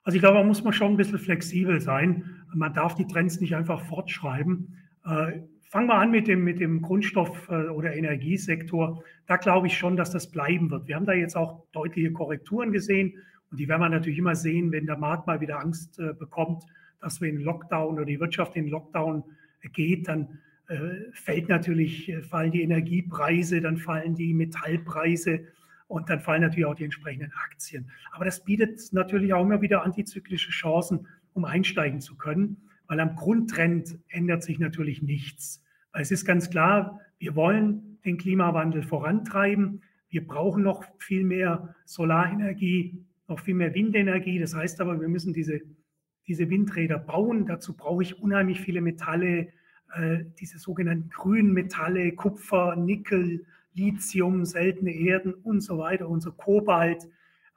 Also 0.03 0.17
ich 0.17 0.21
glaube, 0.21 0.37
da 0.37 0.43
muss 0.43 0.63
man 0.63 0.73
schon 0.73 0.93
ein 0.93 0.97
bisschen 0.97 1.19
flexibel 1.19 1.79
sein. 1.79 2.45
Man 2.53 2.73
darf 2.73 2.95
die 2.95 3.07
Trends 3.07 3.39
nicht 3.39 3.55
einfach 3.55 3.81
fortschreiben. 3.85 4.77
Äh, 5.05 5.41
fangen 5.61 5.87
wir 5.87 5.95
an 5.95 6.11
mit 6.11 6.27
dem, 6.27 6.43
mit 6.43 6.59
dem 6.59 6.81
Grundstoff- 6.81 7.49
äh, 7.49 7.69
oder 7.69 7.95
Energiesektor. 7.95 9.03
Da 9.27 9.37
glaube 9.37 9.67
ich 9.67 9.77
schon, 9.77 9.97
dass 9.97 10.11
das 10.11 10.31
bleiben 10.31 10.69
wird. 10.71 10.87
Wir 10.87 10.95
haben 10.95 11.05
da 11.05 11.13
jetzt 11.13 11.35
auch 11.35 11.65
deutliche 11.71 12.11
Korrekturen 12.11 12.71
gesehen 12.71 13.13
und 13.51 13.59
die 13.59 13.67
werden 13.67 13.81
wir 13.81 13.89
natürlich 13.89 14.19
immer 14.19 14.35
sehen, 14.35 14.71
wenn 14.71 14.85
der 14.85 14.97
Markt 14.97 15.27
mal 15.27 15.41
wieder 15.41 15.59
Angst 15.59 15.99
äh, 15.99 16.13
bekommt, 16.13 16.63
dass 17.01 17.21
wir 17.21 17.29
in 17.29 17.41
Lockdown 17.41 17.95
oder 17.95 18.05
die 18.05 18.19
Wirtschaft 18.19 18.55
in 18.55 18.67
Lockdown 18.67 19.23
geht, 19.73 20.07
dann 20.07 20.39
fällt 21.11 21.49
natürlich, 21.49 22.11
fallen 22.29 22.51
die 22.51 22.63
Energiepreise, 22.63 23.59
dann 23.59 23.77
fallen 23.77 24.15
die 24.15 24.33
Metallpreise. 24.33 25.41
Und 25.87 26.09
dann 26.09 26.21
fallen 26.21 26.41
natürlich 26.41 26.65
auch 26.65 26.73
die 26.73 26.85
entsprechenden 26.85 27.31
Aktien. 27.45 27.91
Aber 28.13 28.25
das 28.25 28.43
bietet 28.43 28.81
natürlich 28.93 29.33
auch 29.33 29.43
immer 29.43 29.61
wieder 29.61 29.83
antizyklische 29.83 30.49
Chancen, 30.51 31.05
um 31.33 31.45
einsteigen 31.45 31.99
zu 31.99 32.15
können, 32.15 32.62
weil 32.87 32.99
am 32.99 33.15
Grundtrend 33.15 33.97
ändert 34.09 34.43
sich 34.43 34.59
natürlich 34.59 35.01
nichts. 35.01 35.61
Es 35.93 36.11
ist 36.11 36.25
ganz 36.25 36.49
klar, 36.49 36.99
wir 37.19 37.35
wollen 37.35 37.99
den 38.03 38.17
Klimawandel 38.17 38.83
vorantreiben. 38.83 39.81
Wir 40.09 40.25
brauchen 40.25 40.63
noch 40.63 40.83
viel 40.99 41.23
mehr 41.23 41.75
Solarenergie, 41.85 43.05
noch 43.27 43.39
viel 43.39 43.55
mehr 43.55 43.73
Windenergie. 43.73 44.39
Das 44.39 44.55
heißt 44.55 44.81
aber, 44.81 44.99
wir 44.99 45.07
müssen 45.07 45.33
diese, 45.33 45.61
diese 46.27 46.49
Windräder 46.49 46.99
bauen. 46.99 47.45
Dazu 47.45 47.75
brauche 47.75 48.03
ich 48.03 48.19
unheimlich 48.19 48.59
viele 48.59 48.81
Metalle, 48.81 49.49
äh, 49.93 50.25
diese 50.39 50.59
sogenannten 50.59 51.09
grünen 51.09 51.53
Metalle, 51.53 52.11
Kupfer, 52.13 52.75
Nickel, 52.75 53.45
Lithium, 53.73 54.45
seltene 54.45 54.91
Erden 54.91 55.33
und 55.33 55.61
so 55.61 55.77
weiter, 55.77 56.09
unser 56.09 56.31
Kobalt. 56.31 57.07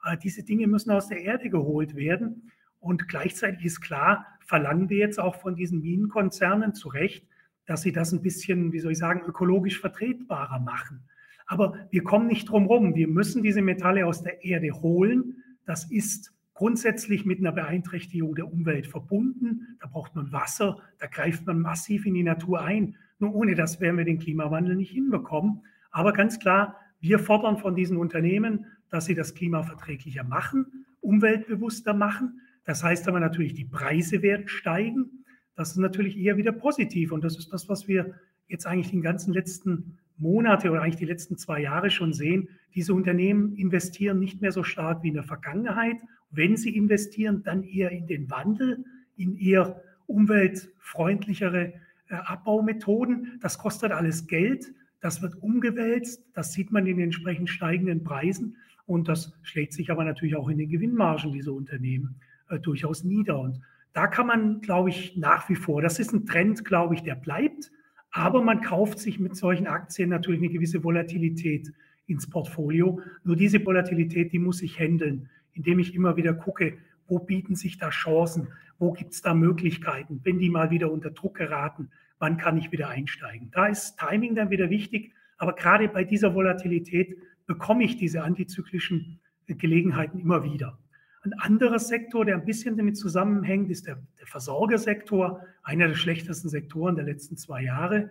Äh, 0.05 0.17
diese 0.17 0.43
Dinge 0.43 0.67
müssen 0.67 0.91
aus 0.91 1.07
der 1.07 1.21
Erde 1.21 1.49
geholt 1.49 1.95
werden. 1.95 2.51
Und 2.79 3.07
gleichzeitig 3.07 3.65
ist 3.65 3.81
klar, 3.81 4.25
verlangen 4.45 4.89
wir 4.89 4.97
jetzt 4.97 5.19
auch 5.19 5.35
von 5.35 5.55
diesen 5.55 5.81
Minenkonzernen 5.81 6.73
zu 6.73 6.89
Recht, 6.89 7.25
dass 7.65 7.81
sie 7.81 7.91
das 7.91 8.11
ein 8.11 8.21
bisschen, 8.21 8.71
wie 8.71 8.79
soll 8.79 8.93
ich 8.93 8.97
sagen, 8.97 9.21
ökologisch 9.27 9.79
vertretbarer 9.79 10.59
machen. 10.59 11.03
Aber 11.47 11.87
wir 11.89 12.03
kommen 12.03 12.27
nicht 12.27 12.49
drum 12.49 12.63
herum. 12.63 12.95
Wir 12.95 13.07
müssen 13.07 13.43
diese 13.43 13.61
Metalle 13.61 14.05
aus 14.05 14.21
der 14.21 14.43
Erde 14.43 14.71
holen. 14.71 15.43
Das 15.65 15.89
ist 15.89 16.33
grundsätzlich 16.53 17.25
mit 17.25 17.39
einer 17.39 17.51
Beeinträchtigung 17.51 18.35
der 18.35 18.51
Umwelt 18.51 18.87
verbunden. 18.87 19.77
Da 19.79 19.87
braucht 19.87 20.15
man 20.15 20.31
Wasser, 20.31 20.79
da 20.97 21.07
greift 21.07 21.45
man 21.45 21.59
massiv 21.59 22.05
in 22.05 22.15
die 22.15 22.23
Natur 22.23 22.61
ein. 22.61 22.95
Nur 23.19 23.35
ohne 23.35 23.55
das 23.55 23.79
werden 23.79 23.97
wir 23.97 24.05
den 24.05 24.19
Klimawandel 24.19 24.75
nicht 24.75 24.91
hinbekommen. 24.91 25.61
Aber 25.91 26.13
ganz 26.13 26.39
klar, 26.39 26.75
wir 26.99 27.19
fordern 27.19 27.57
von 27.57 27.75
diesen 27.75 27.97
Unternehmen, 27.97 28.65
dass 28.89 29.05
sie 29.05 29.15
das 29.15 29.35
klimaverträglicher 29.35 30.23
machen, 30.23 30.85
umweltbewusster 31.01 31.93
machen. 31.93 32.41
Das 32.67 32.83
heißt 32.83 33.07
aber 33.07 33.21
natürlich, 33.21 33.53
die 33.53 33.63
Preise 33.63 34.21
werden 34.21 34.49
steigen. 34.49 35.23
Das 35.55 35.71
ist 35.71 35.77
natürlich 35.77 36.17
eher 36.17 36.35
wieder 36.35 36.51
positiv. 36.51 37.13
Und 37.13 37.23
das 37.23 37.37
ist 37.37 37.53
das, 37.53 37.69
was 37.69 37.87
wir 37.87 38.13
jetzt 38.49 38.67
eigentlich 38.67 38.91
den 38.91 39.01
ganzen 39.01 39.33
letzten 39.33 39.97
Monate 40.17 40.69
oder 40.69 40.81
eigentlich 40.81 40.97
die 40.97 41.05
letzten 41.05 41.37
zwei 41.37 41.61
Jahre 41.61 41.89
schon 41.89 42.11
sehen. 42.11 42.49
Diese 42.75 42.93
Unternehmen 42.93 43.55
investieren 43.55 44.19
nicht 44.19 44.41
mehr 44.41 44.51
so 44.51 44.63
stark 44.63 45.01
wie 45.01 45.07
in 45.07 45.13
der 45.13 45.23
Vergangenheit. 45.23 45.95
Wenn 46.29 46.57
sie 46.57 46.75
investieren, 46.75 47.41
dann 47.41 47.63
eher 47.63 47.91
in 47.91 48.05
den 48.05 48.29
Wandel, 48.29 48.83
in 49.15 49.37
eher 49.37 49.81
umweltfreundlichere 50.07 51.73
äh, 52.09 52.15
Abbaumethoden. 52.15 53.39
Das 53.41 53.57
kostet 53.59 53.93
alles 53.93 54.27
Geld. 54.27 54.73
Das 54.99 55.21
wird 55.21 55.41
umgewälzt. 55.41 56.21
Das 56.33 56.51
sieht 56.51 56.73
man 56.73 56.85
in 56.85 56.97
den 56.97 57.05
entsprechend 57.05 57.49
steigenden 57.49 58.03
Preisen. 58.03 58.57
Und 58.85 59.07
das 59.07 59.31
schlägt 59.43 59.71
sich 59.71 59.89
aber 59.89 60.03
natürlich 60.03 60.35
auch 60.35 60.49
in 60.49 60.57
den 60.57 60.69
Gewinnmargen 60.69 61.31
dieser 61.31 61.53
Unternehmen 61.53 62.19
äh, 62.49 62.59
durchaus 62.59 63.03
nieder. 63.03 63.39
Und 63.39 63.61
da 63.93 64.07
kann 64.07 64.27
man, 64.27 64.61
glaube 64.61 64.89
ich, 64.89 65.17
nach 65.17 65.49
wie 65.49 65.55
vor, 65.55 65.81
das 65.81 65.99
ist 65.99 66.13
ein 66.13 66.25
Trend, 66.25 66.65
glaube 66.65 66.95
ich, 66.95 67.03
der 67.03 67.15
bleibt. 67.15 67.71
Aber 68.11 68.41
man 68.41 68.61
kauft 68.61 68.99
sich 68.99 69.19
mit 69.19 69.35
solchen 69.35 69.67
Aktien 69.67 70.09
natürlich 70.09 70.41
eine 70.41 70.49
gewisse 70.49 70.83
Volatilität 70.83 71.71
ins 72.07 72.29
Portfolio. 72.29 73.01
Nur 73.23 73.35
diese 73.35 73.63
Volatilität, 73.65 74.31
die 74.31 74.39
muss 74.39 74.61
ich 74.61 74.79
handeln, 74.79 75.29
indem 75.53 75.79
ich 75.79 75.93
immer 75.93 76.15
wieder 76.15 76.33
gucke, 76.33 76.77
wo 77.07 77.19
bieten 77.19 77.55
sich 77.55 77.77
da 77.77 77.89
Chancen, 77.89 78.47
wo 78.79 78.91
gibt 78.91 79.13
es 79.13 79.21
da 79.21 79.33
Möglichkeiten, 79.33 80.21
wenn 80.23 80.39
die 80.39 80.49
mal 80.49 80.71
wieder 80.71 80.91
unter 80.91 81.11
Druck 81.11 81.35
geraten, 81.35 81.89
wann 82.19 82.37
kann 82.37 82.57
ich 82.57 82.71
wieder 82.71 82.89
einsteigen. 82.89 83.51
Da 83.51 83.67
ist 83.67 83.97
Timing 83.97 84.35
dann 84.35 84.49
wieder 84.49 84.69
wichtig, 84.69 85.13
aber 85.37 85.53
gerade 85.53 85.87
bei 85.87 86.03
dieser 86.03 86.33
Volatilität 86.33 87.17
bekomme 87.45 87.83
ich 87.83 87.97
diese 87.97 88.23
antizyklischen 88.23 89.19
Gelegenheiten 89.47 90.19
immer 90.19 90.43
wieder. 90.43 90.77
Ein 91.23 91.33
anderer 91.33 91.79
Sektor, 91.79 92.25
der 92.25 92.35
ein 92.35 92.45
bisschen 92.45 92.77
damit 92.77 92.97
zusammenhängt, 92.97 93.69
ist 93.69 93.87
der, 93.87 93.97
der 94.19 94.27
Versorgersektor, 94.27 95.41
einer 95.63 95.87
der 95.87 95.95
schlechtesten 95.95 96.49
Sektoren 96.49 96.95
der 96.95 97.05
letzten 97.05 97.37
zwei 97.37 97.63
Jahre. 97.63 98.09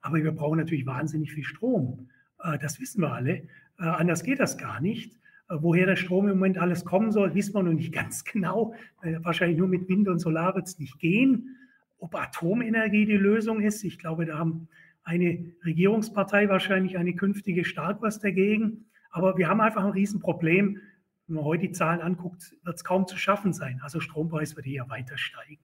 Aber 0.00 0.16
wir 0.16 0.32
brauchen 0.32 0.58
natürlich 0.58 0.86
wahnsinnig 0.86 1.32
viel 1.32 1.44
Strom. 1.44 2.08
Äh, 2.42 2.58
das 2.58 2.80
wissen 2.80 3.00
wir 3.02 3.12
alle. 3.12 3.42
Äh, 3.78 3.84
anders 3.84 4.22
geht 4.22 4.40
das 4.40 4.58
gar 4.58 4.80
nicht. 4.80 5.14
Äh, 5.48 5.56
woher 5.60 5.86
der 5.86 5.96
Strom 5.96 6.28
im 6.28 6.38
Moment 6.38 6.58
alles 6.58 6.84
kommen 6.84 7.12
soll, 7.12 7.34
wissen 7.34 7.54
wir 7.54 7.62
noch 7.62 7.72
nicht 7.72 7.92
ganz 7.92 8.24
genau. 8.24 8.74
Wahrscheinlich 9.02 9.58
nur 9.58 9.68
mit 9.68 9.88
Wind 9.88 10.08
und 10.08 10.18
Solar 10.18 10.54
wird 10.54 10.66
es 10.66 10.78
nicht 10.78 10.98
gehen. 10.98 11.56
Ob 11.98 12.14
Atomenergie 12.14 13.06
die 13.06 13.16
Lösung 13.16 13.60
ist, 13.60 13.82
ich 13.84 13.98
glaube, 13.98 14.26
da 14.26 14.38
haben 14.38 14.68
eine 15.02 15.52
Regierungspartei 15.64 16.48
wahrscheinlich 16.48 16.98
eine 16.98 17.14
künftige 17.14 17.64
stark 17.64 18.02
was 18.02 18.18
dagegen. 18.18 18.86
Aber 19.10 19.38
wir 19.38 19.48
haben 19.48 19.60
einfach 19.60 19.84
ein 19.84 19.92
Riesenproblem. 19.92 20.80
Wenn 21.26 21.36
man 21.36 21.44
heute 21.44 21.66
die 21.66 21.72
Zahlen 21.72 22.00
anguckt, 22.00 22.54
wird 22.62 22.76
es 22.76 22.84
kaum 22.84 23.06
zu 23.06 23.16
schaffen 23.16 23.52
sein. 23.52 23.80
Also 23.82 24.00
Strompreis 24.00 24.56
wird 24.56 24.66
eher 24.66 24.88
weiter 24.88 25.18
steigen. 25.18 25.58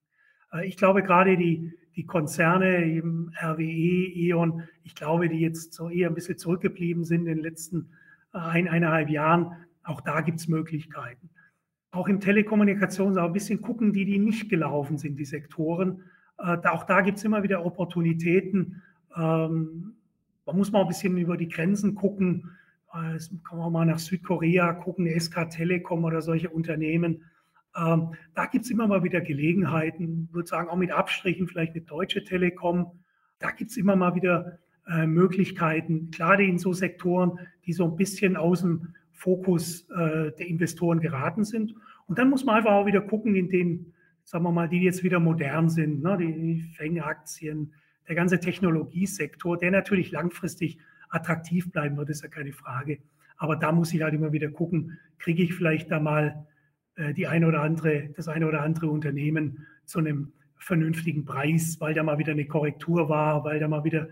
Äh, 0.51 0.67
ich 0.67 0.77
glaube 0.77 1.03
gerade 1.03 1.37
die, 1.37 1.73
die 1.95 2.05
Konzerne, 2.05 2.85
eben 2.85 3.31
RWE, 3.41 3.61
E.ON, 3.63 4.63
ich 4.83 4.95
glaube, 4.95 5.29
die 5.29 5.39
jetzt 5.39 5.73
so 5.73 5.89
eher 5.89 6.09
ein 6.09 6.15
bisschen 6.15 6.37
zurückgeblieben 6.37 7.03
sind 7.03 7.21
in 7.21 7.35
den 7.35 7.43
letzten 7.43 7.89
äh, 8.33 8.39
ein, 8.39 8.67
eineinhalb 8.67 9.09
Jahren, 9.09 9.53
auch 9.83 10.01
da 10.01 10.21
gibt 10.21 10.39
es 10.39 10.47
Möglichkeiten. 10.47 11.29
Auch 11.91 12.07
im 12.07 12.19
Telekommunikation 12.19 13.17
ein 13.17 13.33
bisschen 13.33 13.61
gucken, 13.61 13.93
die, 13.93 14.05
die 14.05 14.17
nicht 14.17 14.49
gelaufen 14.49 14.97
sind, 14.97 15.17
die 15.17 15.25
Sektoren. 15.25 16.03
Äh, 16.39 16.57
auch 16.67 16.83
da 16.85 17.01
gibt 17.01 17.17
es 17.19 17.23
immer 17.23 17.43
wieder 17.43 17.65
Opportunitäten. 17.65 18.81
Ähm, 19.15 19.93
man 20.45 20.57
muss 20.57 20.71
mal 20.71 20.81
ein 20.81 20.87
bisschen 20.87 21.17
über 21.17 21.37
die 21.37 21.47
Grenzen 21.47 21.95
gucken. 21.95 22.51
Jetzt 23.11 23.31
kann 23.43 23.57
man 23.57 23.71
mal 23.71 23.85
nach 23.85 23.97
Südkorea 23.97 24.73
gucken, 24.73 25.07
SK 25.19 25.49
Telekom 25.49 26.03
oder 26.03 26.21
solche 26.21 26.49
Unternehmen. 26.49 27.23
Ähm, 27.75 28.13
da 28.35 28.45
gibt 28.45 28.65
es 28.65 28.71
immer 28.71 28.87
mal 28.87 29.03
wieder 29.03 29.19
Gelegenheiten, 29.19 30.29
würde 30.31 30.47
sagen, 30.47 30.69
auch 30.69 30.75
mit 30.75 30.91
Abstrichen, 30.91 31.47
vielleicht 31.47 31.73
mit 31.73 31.89
Deutsche 31.89 32.23
Telekom. 32.23 32.99
Da 33.39 33.51
gibt 33.51 33.71
es 33.71 33.77
immer 33.77 33.95
mal 33.95 34.13
wieder 34.13 34.59
äh, 34.87 35.07
Möglichkeiten, 35.07 36.11
gerade 36.11 36.45
in 36.45 36.59
so 36.59 36.73
Sektoren, 36.73 37.39
die 37.65 37.73
so 37.73 37.85
ein 37.85 37.95
bisschen 37.95 38.37
aus 38.37 38.61
dem 38.61 38.93
Fokus 39.11 39.89
äh, 39.89 40.31
der 40.31 40.47
Investoren 40.47 40.99
geraten 40.99 41.45
sind. 41.45 41.73
Und 42.05 42.19
dann 42.19 42.29
muss 42.29 42.45
man 42.45 42.57
einfach 42.57 42.73
auch 42.73 42.85
wieder 42.85 43.01
gucken, 43.01 43.35
in 43.35 43.49
den, 43.49 43.93
sagen 44.23 44.43
wir 44.43 44.51
mal, 44.51 44.69
die 44.69 44.81
jetzt 44.81 45.03
wieder 45.03 45.19
modern 45.19 45.69
sind, 45.69 46.03
ne, 46.03 46.17
die 46.17 46.61
Fängaktien, 46.75 47.73
der 48.07 48.15
ganze 48.15 48.39
Technologiesektor, 48.39 49.57
der 49.57 49.71
natürlich 49.71 50.11
langfristig 50.11 50.77
attraktiv 51.13 51.71
bleiben 51.71 51.97
wird, 51.97 52.09
ist 52.09 52.23
ja 52.23 52.29
keine 52.29 52.53
Frage. 52.53 52.99
Aber 53.37 53.55
da 53.55 53.71
muss 53.71 53.93
ich 53.93 54.01
halt 54.01 54.13
immer 54.13 54.31
wieder 54.31 54.49
gucken, 54.49 54.99
kriege 55.19 55.43
ich 55.43 55.53
vielleicht 55.53 55.91
da 55.91 55.99
mal 55.99 56.45
äh, 56.95 57.13
die 57.13 57.27
eine 57.27 57.47
oder 57.47 57.61
andere, 57.61 58.09
das 58.15 58.27
eine 58.27 58.47
oder 58.47 58.61
andere 58.61 58.87
Unternehmen 58.87 59.65
zu 59.85 59.99
einem 59.99 60.33
vernünftigen 60.57 61.25
Preis, 61.25 61.77
weil 61.79 61.93
da 61.93 62.03
mal 62.03 62.19
wieder 62.19 62.31
eine 62.31 62.45
Korrektur 62.45 63.09
war, 63.09 63.43
weil 63.43 63.59
da 63.59 63.67
mal 63.67 63.83
wieder 63.83 64.07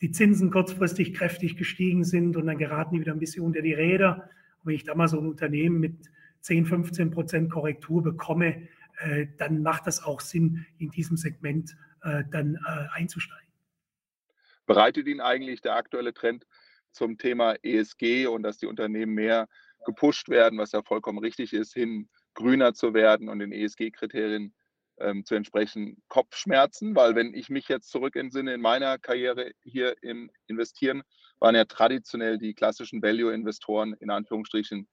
die 0.00 0.10
Zinsen 0.10 0.50
kurzfristig 0.50 1.12
kräftig 1.12 1.56
gestiegen 1.56 2.04
sind 2.04 2.36
und 2.36 2.46
dann 2.46 2.56
geraten 2.56 2.94
die 2.94 3.00
wieder 3.00 3.12
ein 3.12 3.18
bisschen 3.18 3.44
unter 3.44 3.60
die 3.60 3.74
Räder. 3.74 4.30
Und 4.60 4.68
wenn 4.68 4.74
ich 4.74 4.84
da 4.84 4.94
mal 4.94 5.08
so 5.08 5.18
ein 5.18 5.26
Unternehmen 5.26 5.78
mit 5.78 6.10
10, 6.40 6.64
15 6.64 7.10
Prozent 7.10 7.50
Korrektur 7.50 8.02
bekomme, 8.02 8.68
äh, 8.98 9.26
dann 9.36 9.62
macht 9.62 9.86
das 9.86 10.02
auch 10.02 10.20
Sinn, 10.20 10.64
in 10.78 10.90
diesem 10.90 11.18
Segment 11.18 11.76
äh, 12.02 12.24
dann 12.30 12.56
einzusteigen. 12.92 13.49
Bereitet 14.70 15.08
Ihnen 15.08 15.20
eigentlich 15.20 15.62
der 15.62 15.74
aktuelle 15.74 16.14
Trend 16.14 16.46
zum 16.92 17.18
Thema 17.18 17.56
ESG 17.60 18.28
und 18.28 18.44
dass 18.44 18.58
die 18.58 18.66
Unternehmen 18.66 19.14
mehr 19.14 19.48
gepusht 19.84 20.28
werden, 20.28 20.60
was 20.60 20.70
ja 20.70 20.80
vollkommen 20.84 21.18
richtig 21.18 21.52
ist, 21.52 21.74
hin 21.74 22.08
grüner 22.34 22.72
zu 22.72 22.94
werden 22.94 23.28
und 23.28 23.40
den 23.40 23.50
ESG-Kriterien 23.50 24.54
ähm, 25.00 25.24
zu 25.24 25.34
entsprechen, 25.34 26.00
Kopfschmerzen, 26.06 26.94
weil 26.94 27.16
wenn 27.16 27.34
ich 27.34 27.48
mich 27.48 27.66
jetzt 27.66 27.90
zurück 27.90 28.14
entsinne 28.14 28.54
in 28.54 28.60
meiner 28.60 28.96
Karriere 28.96 29.50
hier 29.64 30.00
im 30.04 30.30
Investieren, 30.46 31.02
waren 31.40 31.56
ja 31.56 31.64
traditionell 31.64 32.38
die 32.38 32.54
klassischen 32.54 33.02
Value-Investoren 33.02 33.94
in 33.94 34.10
Anführungsstrichen 34.10 34.86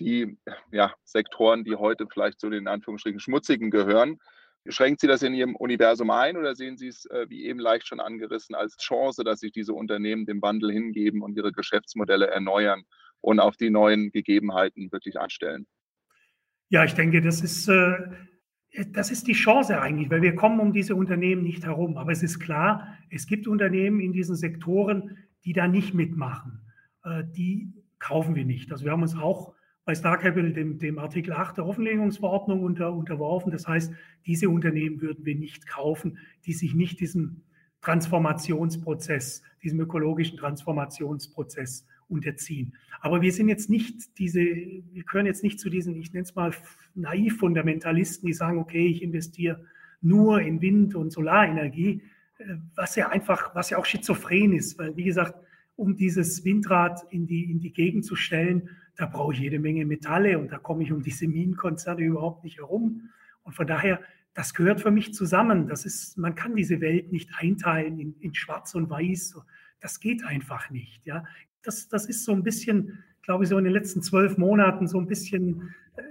die 0.00 0.36
ja, 0.72 0.92
Sektoren, 1.04 1.62
die 1.62 1.76
heute 1.76 2.08
vielleicht 2.12 2.40
zu 2.40 2.50
den 2.50 2.66
Anführungsstrichen 2.66 3.20
schmutzigen 3.20 3.70
gehören. 3.70 4.18
Schränkt 4.66 5.00
Sie 5.00 5.06
das 5.06 5.22
in 5.22 5.34
Ihrem 5.34 5.56
Universum 5.56 6.10
ein 6.10 6.36
oder 6.36 6.54
sehen 6.54 6.76
Sie 6.76 6.88
es, 6.88 7.06
äh, 7.06 7.26
wie 7.28 7.44
eben 7.46 7.58
leicht 7.58 7.86
schon 7.86 8.00
angerissen, 8.00 8.54
als 8.54 8.76
Chance, 8.76 9.24
dass 9.24 9.40
sich 9.40 9.52
diese 9.52 9.72
Unternehmen 9.72 10.26
dem 10.26 10.42
Wandel 10.42 10.70
hingeben 10.70 11.22
und 11.22 11.36
ihre 11.36 11.52
Geschäftsmodelle 11.52 12.26
erneuern 12.26 12.84
und 13.20 13.40
auf 13.40 13.56
die 13.56 13.70
neuen 13.70 14.12
Gegebenheiten 14.12 14.92
wirklich 14.92 15.18
einstellen? 15.18 15.66
Ja, 16.68 16.84
ich 16.84 16.94
denke, 16.94 17.22
das 17.22 17.40
ist, 17.40 17.68
äh, 17.68 17.94
das 18.92 19.10
ist 19.10 19.26
die 19.26 19.32
Chance 19.32 19.80
eigentlich, 19.80 20.10
weil 20.10 20.22
wir 20.22 20.34
kommen 20.34 20.60
um 20.60 20.72
diese 20.72 20.94
Unternehmen 20.94 21.42
nicht 21.42 21.64
herum. 21.64 21.96
Aber 21.96 22.12
es 22.12 22.22
ist 22.22 22.38
klar, 22.38 22.96
es 23.10 23.26
gibt 23.26 23.48
Unternehmen 23.48 24.00
in 24.00 24.12
diesen 24.12 24.36
Sektoren, 24.36 25.16
die 25.44 25.54
da 25.54 25.68
nicht 25.68 25.94
mitmachen. 25.94 26.60
Äh, 27.02 27.24
die 27.34 27.72
kaufen 27.98 28.34
wir 28.34 28.44
nicht. 28.44 28.70
Also 28.72 28.84
wir 28.84 28.92
haben 28.92 29.02
uns 29.02 29.16
auch 29.16 29.54
bei 29.90 29.94
Star 29.96 30.18
Capital 30.18 30.52
dem, 30.52 30.78
dem 30.78 31.00
Artikel 31.00 31.32
8 31.32 31.56
der 31.56 31.66
Offenlegungsverordnung 31.66 32.62
unter, 32.62 32.92
unterworfen. 32.92 33.50
Das 33.50 33.66
heißt, 33.66 33.92
diese 34.24 34.48
Unternehmen 34.48 35.00
würden 35.00 35.26
wir 35.26 35.34
nicht 35.34 35.66
kaufen, 35.66 36.18
die 36.46 36.52
sich 36.52 36.76
nicht 36.76 37.00
diesem 37.00 37.40
Transformationsprozess, 37.80 39.42
diesem 39.64 39.80
ökologischen 39.80 40.38
Transformationsprozess 40.38 41.88
unterziehen. 42.08 42.76
Aber 43.00 43.20
wir 43.20 43.32
sind 43.32 43.48
jetzt 43.48 43.68
nicht 43.68 44.16
diese, 44.20 44.38
wir 44.38 45.02
gehören 45.02 45.26
jetzt 45.26 45.42
nicht 45.42 45.58
zu 45.58 45.68
diesen, 45.68 45.96
ich 45.96 46.12
nenne 46.12 46.22
es 46.22 46.36
mal 46.36 46.52
naiv-Fundamentalisten, 46.94 48.28
die 48.28 48.32
sagen, 48.32 48.58
okay, 48.58 48.86
ich 48.86 49.02
investiere 49.02 49.64
nur 50.00 50.40
in 50.40 50.62
Wind- 50.62 50.94
und 50.94 51.10
Solarenergie, 51.10 52.02
äh, 52.38 52.44
was 52.76 52.94
ja 52.94 53.08
einfach, 53.08 53.56
was 53.56 53.70
ja 53.70 53.78
auch 53.78 53.86
schizophren 53.86 54.52
ist, 54.52 54.78
weil 54.78 54.96
wie 54.96 55.02
gesagt, 55.02 55.34
um 55.74 55.96
dieses 55.96 56.44
Windrad 56.44 57.02
in 57.10 57.26
die, 57.26 57.50
in 57.50 57.58
die 57.58 57.72
Gegend 57.72 58.04
zu 58.04 58.14
stellen, 58.14 58.68
da 58.96 59.06
brauche 59.06 59.32
ich 59.32 59.40
jede 59.40 59.58
Menge 59.58 59.84
Metalle 59.86 60.38
und 60.38 60.52
da 60.52 60.58
komme 60.58 60.82
ich 60.82 60.92
um 60.92 61.02
diese 61.02 61.26
Minenkonzerne 61.26 62.02
überhaupt 62.02 62.44
nicht 62.44 62.58
herum. 62.58 63.10
Und 63.42 63.54
von 63.54 63.66
daher, 63.66 64.00
das 64.34 64.54
gehört 64.54 64.80
für 64.80 64.90
mich 64.90 65.14
zusammen. 65.14 65.66
Das 65.66 65.84
ist, 65.84 66.16
man 66.18 66.34
kann 66.34 66.54
diese 66.54 66.80
Welt 66.80 67.12
nicht 67.12 67.30
einteilen 67.36 67.98
in, 67.98 68.14
in 68.20 68.34
Schwarz 68.34 68.74
und 68.74 68.90
Weiß. 68.90 69.36
Das 69.80 70.00
geht 70.00 70.24
einfach 70.24 70.70
nicht. 70.70 71.04
Ja, 71.04 71.24
das, 71.62 71.88
das 71.88 72.06
ist 72.06 72.24
so 72.24 72.32
ein 72.32 72.42
bisschen, 72.42 73.02
glaube 73.22 73.44
ich, 73.44 73.50
so 73.50 73.58
in 73.58 73.64
den 73.64 73.72
letzten 73.72 74.02
zwölf 74.02 74.38
Monaten 74.38 74.86
so 74.86 74.98
ein 74.98 75.06
bisschen, 75.06 75.74
äh, 75.96 76.02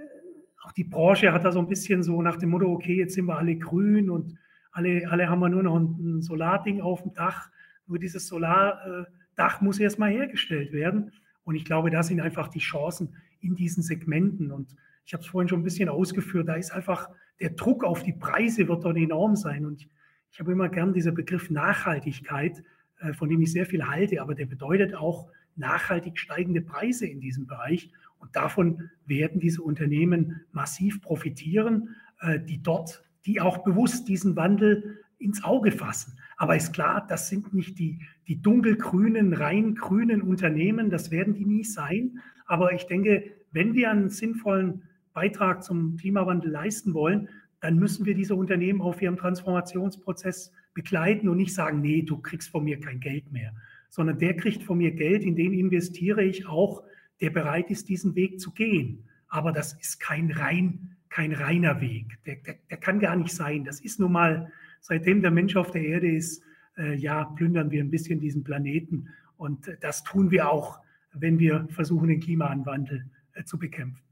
auch 0.62 0.72
die 0.72 0.84
Branche 0.84 1.32
hat 1.32 1.44
da 1.44 1.52
so 1.52 1.60
ein 1.60 1.68
bisschen 1.68 2.02
so 2.02 2.20
nach 2.22 2.36
dem 2.36 2.50
Motto, 2.50 2.70
okay, 2.70 2.96
jetzt 2.96 3.14
sind 3.14 3.26
wir 3.26 3.38
alle 3.38 3.56
grün 3.56 4.10
und 4.10 4.36
alle, 4.72 5.08
alle 5.10 5.28
haben 5.28 5.40
wir 5.40 5.48
nur 5.48 5.62
noch 5.62 5.76
ein, 5.76 6.18
ein 6.18 6.22
Solarding 6.22 6.80
auf 6.80 7.02
dem 7.02 7.14
Dach. 7.14 7.50
Nur 7.86 7.98
dieses 7.98 8.26
Solardach 8.28 9.60
äh, 9.60 9.64
muss 9.64 9.78
erstmal 9.78 10.10
hergestellt 10.10 10.72
werden. 10.72 11.12
Und 11.50 11.56
ich 11.56 11.64
glaube, 11.64 11.90
da 11.90 12.04
sind 12.04 12.20
einfach 12.20 12.46
die 12.46 12.60
Chancen 12.60 13.16
in 13.40 13.56
diesen 13.56 13.82
Segmenten. 13.82 14.52
Und 14.52 14.76
ich 15.04 15.12
habe 15.12 15.24
es 15.24 15.28
vorhin 15.28 15.48
schon 15.48 15.58
ein 15.58 15.64
bisschen 15.64 15.88
ausgeführt, 15.88 16.46
da 16.46 16.54
ist 16.54 16.70
einfach 16.70 17.10
der 17.40 17.50
Druck 17.50 17.82
auf 17.82 18.04
die 18.04 18.12
Preise 18.12 18.68
wird 18.68 18.84
dort 18.84 18.96
enorm 18.96 19.34
sein. 19.34 19.66
Und 19.66 19.88
ich 20.30 20.38
habe 20.38 20.52
immer 20.52 20.68
gern 20.68 20.92
diesen 20.92 21.12
Begriff 21.12 21.50
Nachhaltigkeit, 21.50 22.62
äh, 23.00 23.14
von 23.14 23.28
dem 23.28 23.42
ich 23.42 23.50
sehr 23.50 23.66
viel 23.66 23.84
halte, 23.84 24.22
aber 24.22 24.36
der 24.36 24.46
bedeutet 24.46 24.94
auch 24.94 25.28
nachhaltig 25.56 26.20
steigende 26.20 26.60
Preise 26.60 27.08
in 27.08 27.18
diesem 27.18 27.48
Bereich. 27.48 27.90
Und 28.20 28.36
davon 28.36 28.88
werden 29.06 29.40
diese 29.40 29.62
Unternehmen 29.62 30.42
massiv 30.52 31.02
profitieren, 31.02 31.96
äh, 32.20 32.38
die 32.38 32.62
dort, 32.62 33.02
die 33.26 33.40
auch 33.40 33.64
bewusst 33.64 34.06
diesen 34.06 34.36
Wandel 34.36 35.00
ins 35.18 35.42
Auge 35.42 35.72
fassen. 35.72 36.16
Aber 36.40 36.56
ist 36.56 36.72
klar, 36.72 37.04
das 37.06 37.28
sind 37.28 37.52
nicht 37.52 37.78
die, 37.78 37.98
die 38.26 38.40
dunkelgrünen, 38.40 39.34
rein 39.34 39.74
grünen 39.74 40.22
Unternehmen, 40.22 40.88
das 40.88 41.10
werden 41.10 41.34
die 41.34 41.44
nie 41.44 41.64
sein. 41.64 42.18
Aber 42.46 42.72
ich 42.72 42.86
denke, 42.86 43.24
wenn 43.52 43.74
wir 43.74 43.90
einen 43.90 44.08
sinnvollen 44.08 44.84
Beitrag 45.12 45.62
zum 45.62 45.98
Klimawandel 45.98 46.50
leisten 46.50 46.94
wollen, 46.94 47.28
dann 47.60 47.76
müssen 47.76 48.06
wir 48.06 48.14
diese 48.14 48.34
Unternehmen 48.34 48.80
auf 48.80 49.02
ihrem 49.02 49.18
Transformationsprozess 49.18 50.50
begleiten 50.72 51.28
und 51.28 51.36
nicht 51.36 51.52
sagen, 51.52 51.82
nee, 51.82 52.00
du 52.00 52.16
kriegst 52.16 52.48
von 52.48 52.64
mir 52.64 52.80
kein 52.80 53.00
Geld 53.00 53.30
mehr, 53.30 53.52
sondern 53.90 54.18
der 54.18 54.34
kriegt 54.34 54.62
von 54.62 54.78
mir 54.78 54.92
Geld, 54.92 55.24
in 55.24 55.36
den 55.36 55.52
investiere 55.52 56.24
ich 56.24 56.48
auch, 56.48 56.82
der 57.20 57.28
bereit 57.28 57.70
ist, 57.70 57.90
diesen 57.90 58.14
Weg 58.14 58.40
zu 58.40 58.52
gehen. 58.52 59.04
Aber 59.28 59.52
das 59.52 59.74
ist 59.74 60.00
kein 60.00 60.30
rein, 60.30 60.96
kein 61.10 61.34
reiner 61.34 61.82
Weg. 61.82 62.16
Der, 62.24 62.36
der, 62.36 62.54
der 62.70 62.78
kann 62.78 62.98
gar 62.98 63.16
nicht 63.16 63.34
sein. 63.34 63.64
Das 63.64 63.80
ist 63.80 64.00
nun 64.00 64.12
mal 64.12 64.50
seitdem 64.80 65.22
der 65.22 65.30
Mensch 65.30 65.56
auf 65.56 65.70
der 65.70 65.82
Erde 65.82 66.10
ist, 66.10 66.42
äh, 66.76 66.94
ja, 66.94 67.24
plündern 67.24 67.70
wir 67.70 67.82
ein 67.82 67.90
bisschen 67.90 68.20
diesen 68.20 68.44
Planeten. 68.44 69.08
Und 69.36 69.70
das 69.80 70.04
tun 70.04 70.30
wir 70.30 70.50
auch, 70.50 70.80
wenn 71.12 71.38
wir 71.38 71.66
versuchen, 71.70 72.08
den 72.08 72.20
Klimawandel 72.20 73.04
äh, 73.34 73.44
zu 73.44 73.58
bekämpfen. 73.58 74.02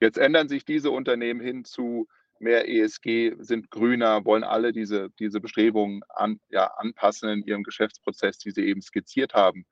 Jetzt 0.00 0.18
ändern 0.18 0.48
sich 0.48 0.64
diese 0.64 0.90
Unternehmen 0.90 1.40
hin 1.40 1.64
zu 1.64 2.08
mehr 2.38 2.68
ESG, 2.68 3.36
sind 3.38 3.70
grüner, 3.70 4.24
wollen 4.24 4.44
alle 4.44 4.72
diese, 4.72 5.10
diese 5.18 5.40
Bestrebungen 5.40 6.02
an, 6.08 6.40
ja, 6.48 6.66
anpassen 6.76 7.28
in 7.28 7.42
ihrem 7.44 7.62
Geschäftsprozess, 7.62 8.38
die 8.38 8.50
sie 8.50 8.64
eben 8.64 8.82
skizziert 8.82 9.34
haben. 9.34 9.64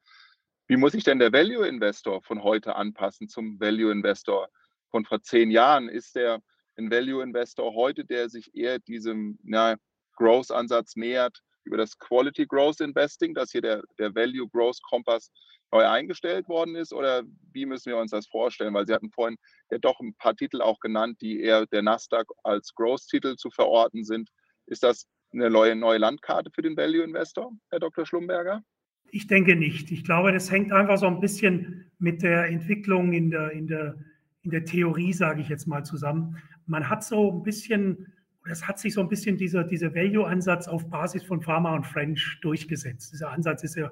Wie 0.69 0.77
muss 0.77 0.93
sich 0.93 1.05
denn 1.05 1.19
der 1.19 1.33
Value 1.33 1.66
Investor 1.66 2.23
von 2.23 2.43
heute 2.43 2.77
anpassen 2.77 3.29
zum 3.29 3.61
Value 3.61 3.93
Investor 3.93 4.49
von 4.90 5.05
vor 5.05 5.21
zehn 5.23 5.51
Jahren? 5.51 5.88
Ist 5.88 6.16
der 6.16 6.40
ein 6.77 6.91
Value 6.91 7.23
Investor 7.23 7.75
heute, 7.75 8.05
der 8.05 8.29
sich 8.29 8.55
eher 8.55 8.79
diesem 8.79 9.39
na, 9.43 9.77
Growth-Ansatz 10.17 10.97
nähert 10.97 11.43
über 11.65 11.77
das 11.77 11.99
Quality 11.99 12.47
Growth 12.47 12.81
Investing, 12.81 13.35
dass 13.35 13.53
hier 13.53 13.63
der, 13.63 13.83
der 13.99 14.15
Value 14.15 14.49
Growth 14.49 14.83
Kompass 14.83 15.31
neu 15.73 15.87
eingestellt 15.87 16.49
worden 16.49 16.77
ist? 16.77 16.93
Oder 16.93 17.23
wie 17.53 17.67
müssen 17.67 17.91
wir 17.91 17.97
uns 17.97 18.11
das 18.11 18.27
vorstellen? 18.27 18.75
Weil 18.75 18.87
Sie 18.87 18.93
hatten 18.93 19.11
vorhin 19.11 19.37
ja 19.71 19.79
doch 19.79 19.99
ein 20.01 20.15
paar 20.15 20.37
Titel 20.37 20.61
auch 20.61 20.79
genannt, 20.81 21.19
die 21.21 21.41
eher 21.41 21.67
der 21.67 21.83
Nasdaq 21.83 22.27
als 22.45 22.75
Growth-Titel 22.75 23.37
zu 23.37 23.51
verorten 23.51 24.05
sind. 24.05 24.29
Ist 24.67 24.83
das 24.83 25.07
eine 25.33 25.51
neue, 25.51 25.75
neue 25.75 25.99
Landkarte 25.99 26.51
für 26.55 26.63
den 26.63 26.77
Value 26.77 27.03
Investor, 27.03 27.53
Herr 27.71 27.81
Dr. 27.81 28.07
Schlumberger? 28.07 28.63
Ich 29.11 29.27
denke 29.27 29.57
nicht. 29.57 29.91
Ich 29.91 30.05
glaube, 30.05 30.33
das 30.33 30.51
hängt 30.51 30.73
einfach 30.73 30.99
so 30.99 31.07
ein 31.07 31.21
bisschen 31.21 31.91
mit 31.99 32.23
der 32.23 32.47
Entwicklung 32.47 33.13
in 33.13 33.31
der, 33.31 33.51
in 33.51 33.67
der, 33.67 33.97
in 34.43 34.51
der 34.51 34.65
Theorie, 34.65 35.13
sage 35.13 35.41
ich 35.41 35.49
jetzt 35.49 35.67
mal, 35.67 35.85
zusammen 35.85 36.37
man 36.66 36.88
hat 36.88 37.05
so 37.05 37.33
ein 37.33 37.42
bisschen, 37.42 38.12
es 38.48 38.66
hat 38.66 38.79
sich 38.79 38.94
so 38.94 39.01
ein 39.01 39.09
bisschen 39.09 39.37
dieser, 39.37 39.64
dieser 39.64 39.94
Value-Ansatz 39.94 40.68
auf 40.68 40.88
Basis 40.88 41.22
von 41.25 41.40
Pharma 41.40 41.75
und 41.75 41.87
French 41.87 42.38
durchgesetzt. 42.42 43.12
Dieser 43.12 43.31
Ansatz 43.31 43.64
ist 43.64 43.77
ja 43.77 43.90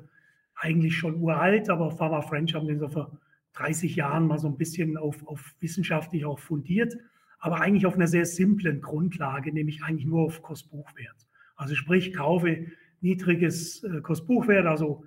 eigentlich 0.54 0.96
schon 0.96 1.16
uralt, 1.16 1.70
aber 1.70 1.90
Pharma 1.90 2.22
French 2.22 2.54
haben 2.54 2.66
den 2.66 2.78
so 2.78 2.88
vor 2.88 3.18
30 3.54 3.96
Jahren 3.96 4.26
mal 4.26 4.38
so 4.38 4.48
ein 4.48 4.56
bisschen 4.56 4.96
auf, 4.96 5.26
auf 5.26 5.54
wissenschaftlich 5.60 6.24
auch 6.24 6.38
fundiert, 6.38 6.96
aber 7.38 7.60
eigentlich 7.60 7.86
auf 7.86 7.94
einer 7.94 8.06
sehr 8.06 8.26
simplen 8.26 8.80
Grundlage, 8.80 9.52
nämlich 9.52 9.82
eigentlich 9.82 10.06
nur 10.06 10.22
auf 10.22 10.42
Kostbuchwert. 10.42 11.26
Also 11.56 11.74
sprich, 11.74 12.14
kaufe 12.14 12.66
niedriges 13.00 13.82
äh, 13.82 14.00
Kostbuchwert, 14.00 14.66
also 14.66 15.04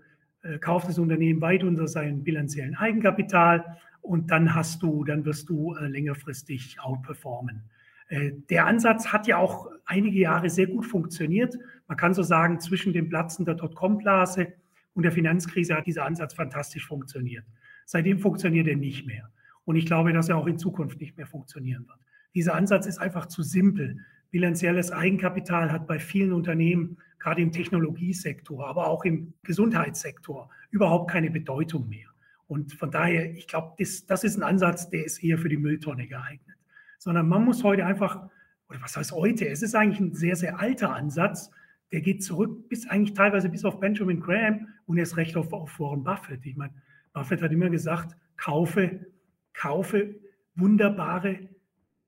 kauft 0.60 0.88
das 0.88 1.00
Unternehmen 1.00 1.42
weit 1.42 1.64
unter 1.64 1.88
seinem 1.88 2.24
bilanziellen 2.24 2.76
Eigenkapital 2.76 3.78
und 4.02 4.32
dann 4.32 4.54
hast 4.54 4.84
du, 4.84 5.04
dann 5.06 5.26
wirst 5.26 5.50
du 5.50 5.74
äh, 5.76 5.88
längerfristig 5.88 6.80
outperformen. 6.82 7.64
Äh, 8.10 8.32
der 8.50 8.68
Ansatz 8.68 9.08
hat 9.08 9.28
ja 9.28 9.38
auch 9.38 9.68
einige 9.86 10.20
Jahre 10.20 10.50
sehr 10.50 10.68
gut 10.68 10.86
funktioniert. 10.86 11.58
Man 11.88 11.98
kann 11.98 12.14
so 12.14 12.22
sagen, 12.22 12.60
zwischen 12.60 12.94
dem 12.94 13.10
Platzen 13.10 13.46
der 13.46 13.56
Dotcom-Blase 13.56 14.54
und 14.94 15.04
der 15.04 15.12
Finanzkrise 15.14 15.76
hat 15.76 15.88
dieser 15.88 16.06
Ansatz 16.06 16.34
fantastisch 16.34 16.86
funktioniert. 16.86 17.46
Seitdem 17.86 18.20
funktioniert 18.20 18.68
er 18.68 18.76
nicht 18.76 19.08
mehr. 19.08 19.30
Und 19.66 19.78
ich 19.78 19.86
glaube, 19.86 20.12
dass 20.12 20.30
er 20.30 20.38
auch 20.38 20.48
in 20.48 20.58
Zukunft 20.58 21.00
nicht 21.00 21.16
mehr 21.16 21.26
funktionieren 21.28 21.88
wird. 21.88 22.00
Dieser 22.36 22.56
Ansatz 22.56 22.86
ist 22.86 22.98
einfach 22.98 23.28
zu 23.28 23.42
simpel. 23.42 23.98
Bilanzielles 24.32 24.92
Eigenkapital 24.92 25.72
hat 25.72 25.88
bei 25.88 26.00
vielen 26.00 26.34
Unternehmen, 26.34 26.98
gerade 27.24 27.42
im 27.42 27.54
Technologiesektor, 27.54 28.68
aber 28.68 28.88
auch 28.88 29.06
im 29.06 29.34
Gesundheitssektor, 29.44 30.50
überhaupt 30.72 31.10
keine 31.10 31.32
Bedeutung 31.32 31.88
mehr. 31.88 32.10
Und 32.48 32.74
von 32.74 32.92
daher, 32.92 33.32
ich 33.32 33.48
glaube, 33.48 33.74
das, 33.80 34.06
das 34.06 34.26
ist 34.26 34.36
ein 34.36 34.44
Ansatz, 34.44 34.90
der 34.90 35.06
ist 35.06 35.24
eher 35.24 35.38
für 35.38 35.48
die 35.48 35.58
Mülltonne 35.58 36.06
geeignet. 36.06 36.58
Sondern 37.00 37.30
man 37.30 37.46
muss 37.46 37.64
heute 37.64 37.86
einfach, 37.86 38.30
oder 38.68 38.82
was 38.82 38.98
heißt 38.98 39.14
heute? 39.14 39.48
Es 39.48 39.62
ist 39.62 39.74
eigentlich 39.74 40.02
ein 40.02 40.14
sehr, 40.14 40.36
sehr 40.36 40.60
alter 40.60 40.94
Ansatz. 40.94 41.50
Der 41.94 42.02
geht 42.02 42.24
zurück 42.24 42.68
bis 42.68 42.88
eigentlich 42.90 43.14
teilweise 43.14 43.48
bis 43.48 43.64
auf 43.64 43.80
Benjamin 43.80 44.20
Graham 44.20 44.68
und 44.86 44.98
erst 44.98 45.16
recht 45.16 45.38
auf, 45.38 45.54
auf 45.54 45.80
Warren 45.80 46.04
Buffett. 46.04 46.46
Ich 46.46 46.58
meine, 46.58 46.74
Buffett 47.14 47.42
hat 47.42 47.54
immer 47.54 47.70
gesagt, 47.70 48.18
kaufe, 48.36 49.06
kaufe 49.54 50.16
wunderbare 50.56 51.40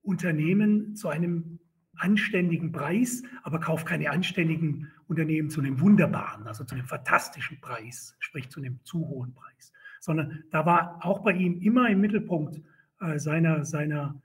Unternehmen 0.02 0.94
zu 0.96 1.08
einem 1.08 1.55
anständigen 1.98 2.72
Preis, 2.72 3.24
aber 3.44 3.60
kauf 3.60 3.86
keine 3.86 4.10
anständigen 4.10 4.92
Unternehmen 5.08 5.50
zu 5.50 5.62
einem 5.62 5.80
wunderbaren, 5.80 6.48
also 6.48 6.64
zu 6.64 6.76
einem 6.76 6.86
fantastischen 6.86 7.60
Preis, 7.62 8.16
sprich 8.20 8.50
zu 8.50 8.60
einem 8.60 8.80
zu 8.84 9.08
hohen 9.08 9.34
Preis. 9.34 9.72
Sondern 10.00 10.44
da 10.52 10.66
war 10.66 11.00
auch 11.06 11.20
bei 11.20 11.34
ihm 11.34 11.60
immer 11.62 11.90
im 11.90 12.02
Mittelpunkt 12.02 12.62
äh, 13.02 13.20
seiner, 13.20 13.66
seiner, 13.66 14.22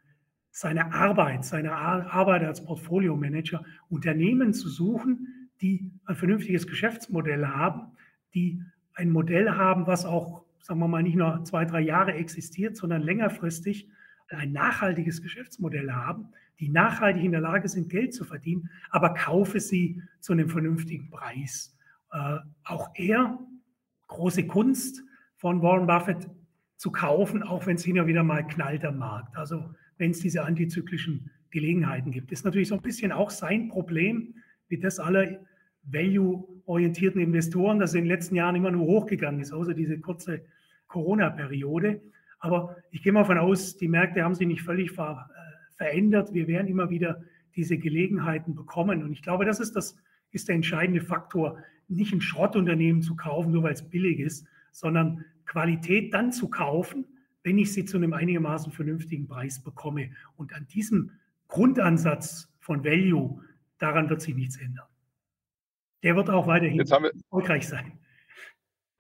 seiner 0.50 0.92
Arbeit, 0.94 1.44
seiner 1.44 1.72
Arbeit 1.76 2.44
als 2.44 2.64
Portfolio-Manager, 2.64 3.64
Unternehmen 3.88 4.52
zu 4.52 4.68
suchen, 4.68 5.48
die 5.60 5.90
ein 6.04 6.16
vernünftiges 6.16 6.66
Geschäftsmodell 6.66 7.46
haben, 7.46 7.92
die 8.34 8.62
ein 8.94 9.10
Modell 9.10 9.50
haben, 9.50 9.86
was 9.86 10.04
auch, 10.04 10.44
sagen 10.60 10.80
wir 10.80 10.88
mal, 10.88 11.02
nicht 11.02 11.16
nur 11.16 11.44
zwei, 11.44 11.64
drei 11.64 11.80
Jahre 11.80 12.14
existiert, 12.14 12.76
sondern 12.76 13.02
längerfristig 13.02 13.88
ein 14.30 14.52
nachhaltiges 14.52 15.22
Geschäftsmodell 15.22 15.90
haben, 15.92 16.28
die 16.58 16.68
nachhaltig 16.68 17.24
in 17.24 17.32
der 17.32 17.40
Lage 17.40 17.68
sind, 17.68 17.88
Geld 17.88 18.14
zu 18.14 18.24
verdienen, 18.24 18.70
aber 18.90 19.14
kaufe 19.14 19.60
sie 19.60 20.02
zu 20.20 20.32
einem 20.32 20.48
vernünftigen 20.48 21.10
Preis. 21.10 21.76
Äh, 22.12 22.38
auch 22.64 22.90
er, 22.94 23.38
große 24.08 24.46
Kunst, 24.46 25.02
von 25.36 25.62
Warren 25.62 25.86
Buffett 25.86 26.28
zu 26.76 26.92
kaufen, 26.92 27.42
auch 27.42 27.66
wenn 27.66 27.76
es 27.76 27.84
hin 27.84 27.98
und 27.98 28.06
wieder 28.06 28.22
mal 28.22 28.46
knallt 28.46 28.84
am 28.84 28.98
Markt. 28.98 29.36
Also 29.36 29.74
wenn 29.96 30.10
es 30.10 30.20
diese 30.20 30.44
antizyklischen 30.44 31.30
Gelegenheiten 31.50 32.10
gibt. 32.10 32.30
Das 32.30 32.40
ist 32.40 32.44
natürlich 32.44 32.68
so 32.68 32.74
ein 32.74 32.82
bisschen 32.82 33.12
auch 33.12 33.30
sein 33.30 33.68
Problem, 33.68 34.34
wie 34.68 34.78
das 34.78 34.98
aller 34.98 35.40
value-orientierten 35.82 37.20
Investoren, 37.20 37.78
das 37.78 37.94
in 37.94 38.02
den 38.02 38.08
letzten 38.08 38.36
Jahren 38.36 38.54
immer 38.54 38.70
nur 38.70 38.86
hochgegangen 38.86 39.40
ist, 39.40 39.52
außer 39.52 39.74
diese 39.74 39.98
kurze 39.98 40.44
Corona-Periode. 40.88 42.02
Aber 42.40 42.76
ich 42.90 43.02
gehe 43.02 43.12
mal 43.12 43.20
davon 43.20 43.38
aus, 43.38 43.76
die 43.76 43.88
Märkte 43.88 44.24
haben 44.24 44.34
sich 44.34 44.46
nicht 44.46 44.62
völlig 44.62 44.90
ver, 44.90 45.30
äh, 45.30 45.74
verändert. 45.76 46.32
Wir 46.32 46.48
werden 46.48 46.66
immer 46.66 46.90
wieder 46.90 47.22
diese 47.54 47.78
Gelegenheiten 47.78 48.54
bekommen. 48.54 49.02
Und 49.02 49.12
ich 49.12 49.22
glaube, 49.22 49.44
das 49.44 49.60
ist, 49.60 49.76
das 49.76 49.96
ist 50.30 50.48
der 50.48 50.56
entscheidende 50.56 51.02
Faktor, 51.02 51.58
nicht 51.88 52.12
ein 52.12 52.20
Schrottunternehmen 52.20 53.02
zu 53.02 53.14
kaufen, 53.14 53.52
nur 53.52 53.64
weil 53.64 53.74
es 53.74 53.88
billig 53.88 54.20
ist, 54.20 54.46
sondern 54.72 55.24
Qualität 55.44 56.14
dann 56.14 56.32
zu 56.32 56.48
kaufen, 56.48 57.04
wenn 57.42 57.58
ich 57.58 57.72
sie 57.72 57.84
zu 57.84 57.96
einem 57.96 58.12
einigermaßen 58.12 58.72
vernünftigen 58.72 59.26
Preis 59.26 59.62
bekomme. 59.62 60.10
Und 60.36 60.54
an 60.54 60.66
diesem 60.68 61.12
Grundansatz 61.48 62.52
von 62.60 62.84
Value, 62.84 63.42
daran 63.78 64.08
wird 64.08 64.20
sich 64.20 64.34
nichts 64.34 64.56
ändern. 64.56 64.86
Der 66.02 66.16
wird 66.16 66.30
auch 66.30 66.46
weiterhin 66.46 66.78
erfolgreich 66.78 67.68
sein. 67.68 67.92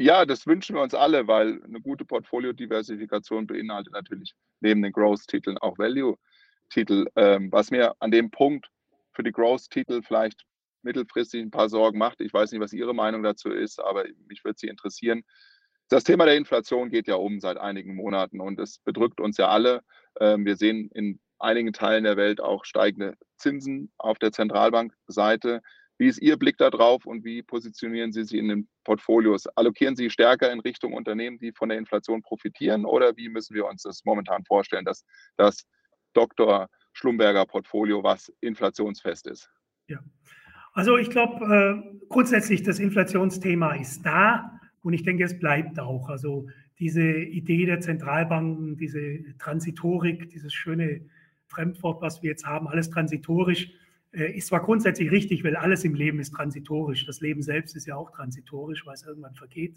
Ja, 0.00 0.24
das 0.24 0.46
wünschen 0.46 0.76
wir 0.76 0.82
uns 0.82 0.94
alle, 0.94 1.26
weil 1.26 1.62
eine 1.62 1.78
gute 1.78 2.06
Portfoliodiversifikation 2.06 3.46
beinhaltet 3.46 3.92
natürlich 3.92 4.32
neben 4.60 4.80
den 4.80 4.92
Growth-Titeln 4.92 5.58
auch 5.58 5.76
Value-Titel. 5.76 7.04
Ähm, 7.16 7.52
was 7.52 7.70
mir 7.70 7.94
an 7.98 8.10
dem 8.10 8.30
Punkt 8.30 8.70
für 9.12 9.22
die 9.22 9.30
Growth-Titel 9.30 10.00
vielleicht 10.00 10.46
mittelfristig 10.80 11.42
ein 11.42 11.50
paar 11.50 11.68
Sorgen 11.68 11.98
macht, 11.98 12.22
ich 12.22 12.32
weiß 12.32 12.50
nicht, 12.50 12.62
was 12.62 12.72
Ihre 12.72 12.94
Meinung 12.94 13.22
dazu 13.22 13.50
ist, 13.50 13.78
aber 13.78 14.06
mich 14.26 14.42
würde 14.42 14.58
sie 14.58 14.68
interessieren. 14.68 15.22
Das 15.90 16.02
Thema 16.02 16.24
der 16.24 16.38
Inflation 16.38 16.88
geht 16.88 17.06
ja 17.06 17.16
um 17.16 17.38
seit 17.38 17.58
einigen 17.58 17.94
Monaten 17.94 18.40
und 18.40 18.58
es 18.58 18.78
bedrückt 18.78 19.20
uns 19.20 19.36
ja 19.36 19.48
alle. 19.50 19.82
Ähm, 20.18 20.46
wir 20.46 20.56
sehen 20.56 20.88
in 20.94 21.20
einigen 21.38 21.74
Teilen 21.74 22.04
der 22.04 22.16
Welt 22.16 22.40
auch 22.40 22.64
steigende 22.64 23.18
Zinsen 23.36 23.92
auf 23.98 24.18
der 24.18 24.32
Zentralbankseite. 24.32 25.60
Wie 26.00 26.06
ist 26.06 26.22
Ihr 26.22 26.38
Blick 26.38 26.56
darauf 26.56 27.04
und 27.04 27.26
wie 27.26 27.42
positionieren 27.42 28.10
Sie 28.10 28.24
sich 28.24 28.38
in 28.38 28.48
den 28.48 28.68
Portfolios? 28.84 29.46
Allokieren 29.48 29.96
Sie 29.96 30.08
stärker 30.08 30.50
in 30.50 30.60
Richtung 30.60 30.94
Unternehmen, 30.94 31.38
die 31.38 31.52
von 31.52 31.68
der 31.68 31.76
Inflation 31.76 32.22
profitieren 32.22 32.86
oder 32.86 33.14
wie 33.18 33.28
müssen 33.28 33.54
wir 33.54 33.66
uns 33.66 33.82
das 33.82 34.02
momentan 34.06 34.42
vorstellen, 34.46 34.86
dass 34.86 35.04
das 35.36 35.66
Dr. 36.14 36.70
Schlumberger 36.94 37.44
Portfolio, 37.44 38.02
was 38.02 38.32
inflationsfest 38.40 39.26
ist? 39.26 39.50
Ja, 39.88 39.98
also 40.72 40.96
ich 40.96 41.10
glaube 41.10 41.44
äh, 41.44 42.06
grundsätzlich, 42.08 42.62
das 42.62 42.78
Inflationsthema 42.78 43.74
ist 43.74 44.00
da 44.02 44.58
und 44.80 44.94
ich 44.94 45.02
denke, 45.02 45.24
es 45.24 45.38
bleibt 45.38 45.78
auch. 45.78 46.08
Also 46.08 46.48
diese 46.78 47.02
Idee 47.02 47.66
der 47.66 47.80
Zentralbanken, 47.80 48.78
diese 48.78 49.36
Transitorik, 49.36 50.30
dieses 50.30 50.54
schöne 50.54 51.02
Fremdwort, 51.48 52.00
was 52.00 52.22
wir 52.22 52.30
jetzt 52.30 52.46
haben, 52.46 52.68
alles 52.68 52.88
transitorisch, 52.88 53.70
ist 54.12 54.48
zwar 54.48 54.62
grundsätzlich 54.62 55.10
richtig, 55.10 55.44
weil 55.44 55.56
alles 55.56 55.84
im 55.84 55.94
Leben 55.94 56.18
ist 56.18 56.34
transitorisch. 56.34 57.06
Das 57.06 57.20
Leben 57.20 57.42
selbst 57.42 57.76
ist 57.76 57.86
ja 57.86 57.96
auch 57.96 58.10
transitorisch, 58.10 58.84
weil 58.86 58.94
es 58.94 59.04
irgendwann 59.04 59.34
vergeht. 59.34 59.76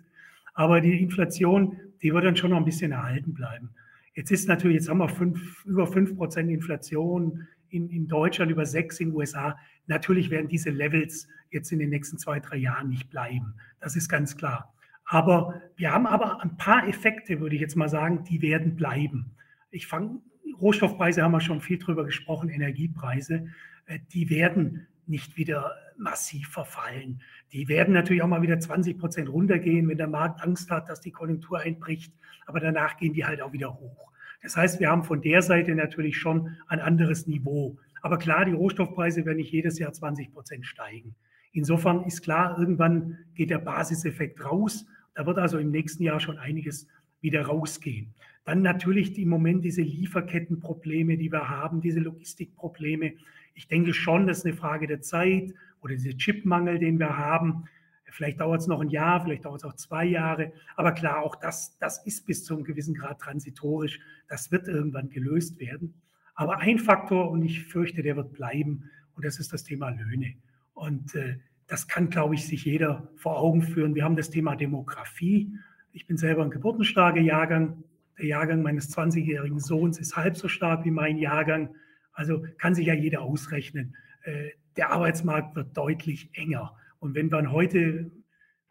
Aber 0.53 0.81
die 0.81 1.01
Inflation, 1.01 1.77
die 2.01 2.13
wird 2.13 2.25
dann 2.25 2.35
schon 2.35 2.51
noch 2.51 2.57
ein 2.57 2.65
bisschen 2.65 2.91
erhalten 2.91 3.33
bleiben. 3.33 3.69
Jetzt 4.15 4.31
ist 4.31 4.47
natürlich, 4.47 4.75
jetzt 4.75 4.89
haben 4.89 4.99
wir 4.99 5.09
fünf, 5.09 5.65
über 5.65 5.87
5 5.87 6.15
Prozent 6.15 6.49
Inflation 6.49 7.47
in, 7.69 7.89
in 7.89 8.07
Deutschland, 8.07 8.51
über 8.51 8.63
6% 8.63 9.01
in 9.01 9.09
den 9.09 9.15
USA. 9.15 9.57
Natürlich 9.87 10.29
werden 10.29 10.47
diese 10.47 10.69
Levels 10.69 11.27
jetzt 11.49 11.71
in 11.71 11.79
den 11.79 11.89
nächsten 11.89 12.17
zwei, 12.17 12.39
drei 12.39 12.57
Jahren 12.57 12.89
nicht 12.89 13.09
bleiben. 13.09 13.55
Das 13.79 13.95
ist 13.95 14.09
ganz 14.09 14.37
klar. 14.37 14.73
Aber 15.05 15.61
wir 15.75 15.91
haben 15.91 16.05
aber 16.05 16.41
ein 16.41 16.57
paar 16.57 16.87
Effekte, 16.87 17.39
würde 17.39 17.55
ich 17.55 17.61
jetzt 17.61 17.75
mal 17.75 17.89
sagen, 17.89 18.23
die 18.23 18.41
werden 18.41 18.75
bleiben. 18.75 19.35
Ich 19.71 19.87
fange, 19.87 20.21
Rohstoffpreise 20.59 21.23
haben 21.23 21.31
wir 21.31 21.41
schon 21.41 21.61
viel 21.61 21.77
drüber 21.77 22.05
gesprochen, 22.05 22.49
Energiepreise. 22.49 23.47
Äh, 23.85 23.99
die 24.11 24.29
werden 24.29 24.87
nicht 25.05 25.37
wieder 25.37 25.75
massiv 25.97 26.47
verfallen. 26.49 27.21
Die 27.51 27.67
werden 27.67 27.93
natürlich 27.93 28.23
auch 28.23 28.27
mal 28.27 28.41
wieder 28.41 28.59
20 28.59 28.97
Prozent 28.97 29.29
runtergehen, 29.29 29.87
wenn 29.87 29.97
der 29.97 30.07
Markt 30.07 30.41
Angst 30.41 30.71
hat, 30.71 30.89
dass 30.89 31.01
die 31.01 31.11
Konjunktur 31.11 31.59
einbricht. 31.59 32.13
Aber 32.45 32.59
danach 32.59 32.97
gehen 32.97 33.13
die 33.13 33.25
halt 33.25 33.41
auch 33.41 33.53
wieder 33.53 33.73
hoch. 33.73 34.11
Das 34.41 34.57
heißt, 34.57 34.79
wir 34.79 34.89
haben 34.89 35.03
von 35.03 35.21
der 35.21 35.41
Seite 35.41 35.73
natürlich 35.75 36.17
schon 36.17 36.55
ein 36.67 36.79
anderes 36.79 37.27
Niveau. 37.27 37.77
Aber 38.01 38.17
klar, 38.17 38.43
die 38.45 38.51
Rohstoffpreise 38.51 39.25
werden 39.25 39.37
nicht 39.37 39.51
jedes 39.51 39.79
Jahr 39.79 39.93
20 39.93 40.33
Prozent 40.33 40.65
steigen. 40.65 41.15
Insofern 41.53 42.03
ist 42.03 42.23
klar, 42.23 42.57
irgendwann 42.59 43.19
geht 43.35 43.49
der 43.49 43.59
Basiseffekt 43.59 44.43
raus. 44.43 44.85
Da 45.13 45.25
wird 45.25 45.37
also 45.37 45.59
im 45.59 45.71
nächsten 45.71 46.03
Jahr 46.03 46.19
schon 46.19 46.37
einiges 46.37 46.87
wieder 47.21 47.45
rausgehen. 47.45 48.13
Dann 48.45 48.61
natürlich 48.61 49.17
im 49.17 49.29
Moment 49.29 49.63
diese 49.63 49.81
Lieferkettenprobleme, 49.81 51.17
die 51.17 51.31
wir 51.31 51.49
haben, 51.49 51.81
diese 51.81 51.99
Logistikprobleme. 51.99 53.13
Ich 53.53 53.67
denke 53.67 53.93
schon, 53.93 54.27
das 54.27 54.39
ist 54.39 54.45
eine 54.45 54.55
Frage 54.55 54.87
der 54.87 55.01
Zeit 55.01 55.53
oder 55.81 55.95
dieser 55.95 56.17
Chipmangel, 56.17 56.79
den 56.79 56.99
wir 56.99 57.17
haben. 57.17 57.65
Vielleicht 58.13 58.41
dauert 58.41 58.61
es 58.61 58.67
noch 58.67 58.79
ein 58.79 58.89
Jahr, 58.89 59.23
vielleicht 59.23 59.45
dauert 59.45 59.61
es 59.61 59.63
auch 59.63 59.73
zwei 59.73 60.05
Jahre. 60.05 60.51
Aber 60.75 60.91
klar, 60.91 61.23
auch 61.23 61.35
das, 61.35 61.77
das 61.79 62.05
ist 62.05 62.27
bis 62.27 62.43
zu 62.43 62.53
einem 62.53 62.63
gewissen 62.63 62.93
Grad 62.93 63.19
transitorisch. 63.19 63.99
Das 64.27 64.51
wird 64.51 64.67
irgendwann 64.67 65.09
gelöst 65.09 65.59
werden. 65.59 65.95
Aber 66.35 66.59
ein 66.59 66.77
Faktor, 66.77 67.31
und 67.31 67.41
ich 67.43 67.65
fürchte, 67.65 68.03
der 68.03 68.15
wird 68.15 68.33
bleiben, 68.33 68.89
und 69.15 69.25
das 69.25 69.39
ist 69.39 69.51
das 69.51 69.63
Thema 69.63 69.89
Löhne. 69.89 70.35
Und 70.73 71.15
äh, 71.15 71.37
das 71.67 71.87
kann, 71.87 72.09
glaube 72.09 72.35
ich, 72.35 72.45
sich 72.45 72.65
jeder 72.65 73.09
vor 73.15 73.39
Augen 73.39 73.61
führen. 73.61 73.95
Wir 73.95 74.03
haben 74.03 74.15
das 74.15 74.29
Thema 74.29 74.55
Demografie. 74.55 75.55
Ich 75.91 76.05
bin 76.05 76.17
selber 76.17 76.43
ein 76.43 76.51
geburtenstarker 76.51 77.21
Jahrgang. 77.21 77.83
Der 78.17 78.25
Jahrgang 78.25 78.61
meines 78.61 78.95
20-jährigen 78.95 79.59
Sohns 79.59 79.99
ist 79.99 80.15
halb 80.15 80.37
so 80.37 80.47
stark 80.47 80.85
wie 80.85 80.91
mein 80.91 81.17
Jahrgang. 81.17 81.75
Also 82.13 82.45
kann 82.57 82.75
sich 82.75 82.87
ja 82.87 82.93
jeder 82.93 83.21
ausrechnen. 83.21 83.95
Äh, 84.23 84.49
der 84.77 84.91
Arbeitsmarkt 84.91 85.55
wird 85.55 85.75
deutlich 85.75 86.29
enger. 86.33 86.75
Und 86.99 87.15
wenn 87.15 87.27
man 87.27 87.51
heute, 87.51 88.11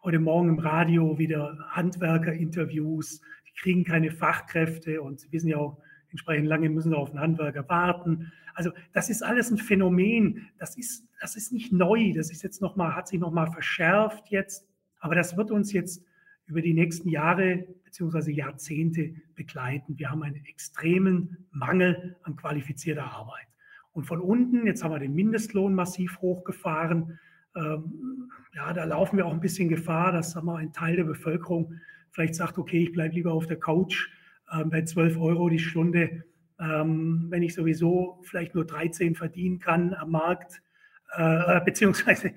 heute 0.01 0.19
Morgen 0.19 0.49
im 0.49 0.59
Radio 0.59 1.17
wieder 1.17 1.57
Handwerkerinterviews, 1.69 3.21
die 3.47 3.53
kriegen 3.61 3.83
keine 3.83 4.11
Fachkräfte 4.11 5.01
und 5.01 5.19
Sie 5.19 5.31
wissen 5.31 5.49
ja 5.49 5.57
auch, 5.57 5.77
entsprechend 6.13 6.47
lange 6.47 6.69
müssen 6.69 6.91
sie 6.91 6.97
auf 6.97 7.09
einen 7.09 7.19
Handwerker 7.19 7.67
warten. 7.67 8.31
Also 8.53 8.71
das 8.93 9.09
ist 9.09 9.23
alles 9.23 9.51
ein 9.51 9.57
Phänomen. 9.57 10.47
Das 10.59 10.77
ist, 10.77 11.07
das 11.19 11.35
ist 11.35 11.51
nicht 11.51 11.73
neu. 11.73 12.13
Das 12.13 12.31
ist 12.31 12.43
jetzt 12.43 12.61
noch 12.61 12.75
mal, 12.75 12.95
hat 12.95 13.07
sich 13.07 13.19
noch 13.19 13.31
mal 13.31 13.47
verschärft 13.47 14.29
jetzt. 14.29 14.67
Aber 14.99 15.15
das 15.15 15.35
wird 15.35 15.51
uns 15.51 15.73
jetzt 15.73 16.05
über 16.45 16.61
die 16.61 16.73
nächsten 16.73 17.09
Jahre 17.09 17.65
bzw. 17.85 18.31
Jahrzehnte 18.31 19.13
begleiten. 19.35 19.97
Wir 19.97 20.09
haben 20.09 20.23
einen 20.23 20.43
extremen 20.45 21.45
Mangel 21.51 22.15
an 22.23 22.35
qualifizierter 22.35 23.05
Arbeit. 23.05 23.47
Und 23.91 24.05
von 24.05 24.19
unten, 24.19 24.65
jetzt 24.65 24.83
haben 24.83 24.91
wir 24.91 24.99
den 24.99 25.13
Mindestlohn 25.13 25.73
massiv 25.73 26.19
hochgefahren. 26.19 27.19
Ähm, 27.55 28.31
ja, 28.55 28.73
da 28.73 28.83
laufen 28.83 29.17
wir 29.17 29.25
auch 29.25 29.33
ein 29.33 29.39
bisschen 29.39 29.69
Gefahr, 29.69 30.11
dass 30.11 30.31
sagen 30.31 30.47
wir, 30.47 30.57
ein 30.57 30.73
Teil 30.73 30.95
der 30.95 31.03
Bevölkerung 31.03 31.75
vielleicht 32.11 32.35
sagt, 32.35 32.57
okay, 32.57 32.83
ich 32.83 32.91
bleibe 32.91 33.15
lieber 33.15 33.33
auf 33.33 33.47
der 33.47 33.59
Couch 33.59 34.09
äh, 34.51 34.63
bei 34.65 34.83
12 34.83 35.17
Euro 35.17 35.49
die 35.49 35.59
Stunde, 35.59 36.23
ähm, 36.59 37.27
wenn 37.29 37.43
ich 37.43 37.53
sowieso 37.53 38.19
vielleicht 38.23 38.55
nur 38.55 38.65
13 38.65 39.15
verdienen 39.15 39.59
kann 39.59 39.93
am 39.93 40.11
Markt, 40.11 40.61
äh, 41.15 41.61
beziehungsweise 41.63 42.33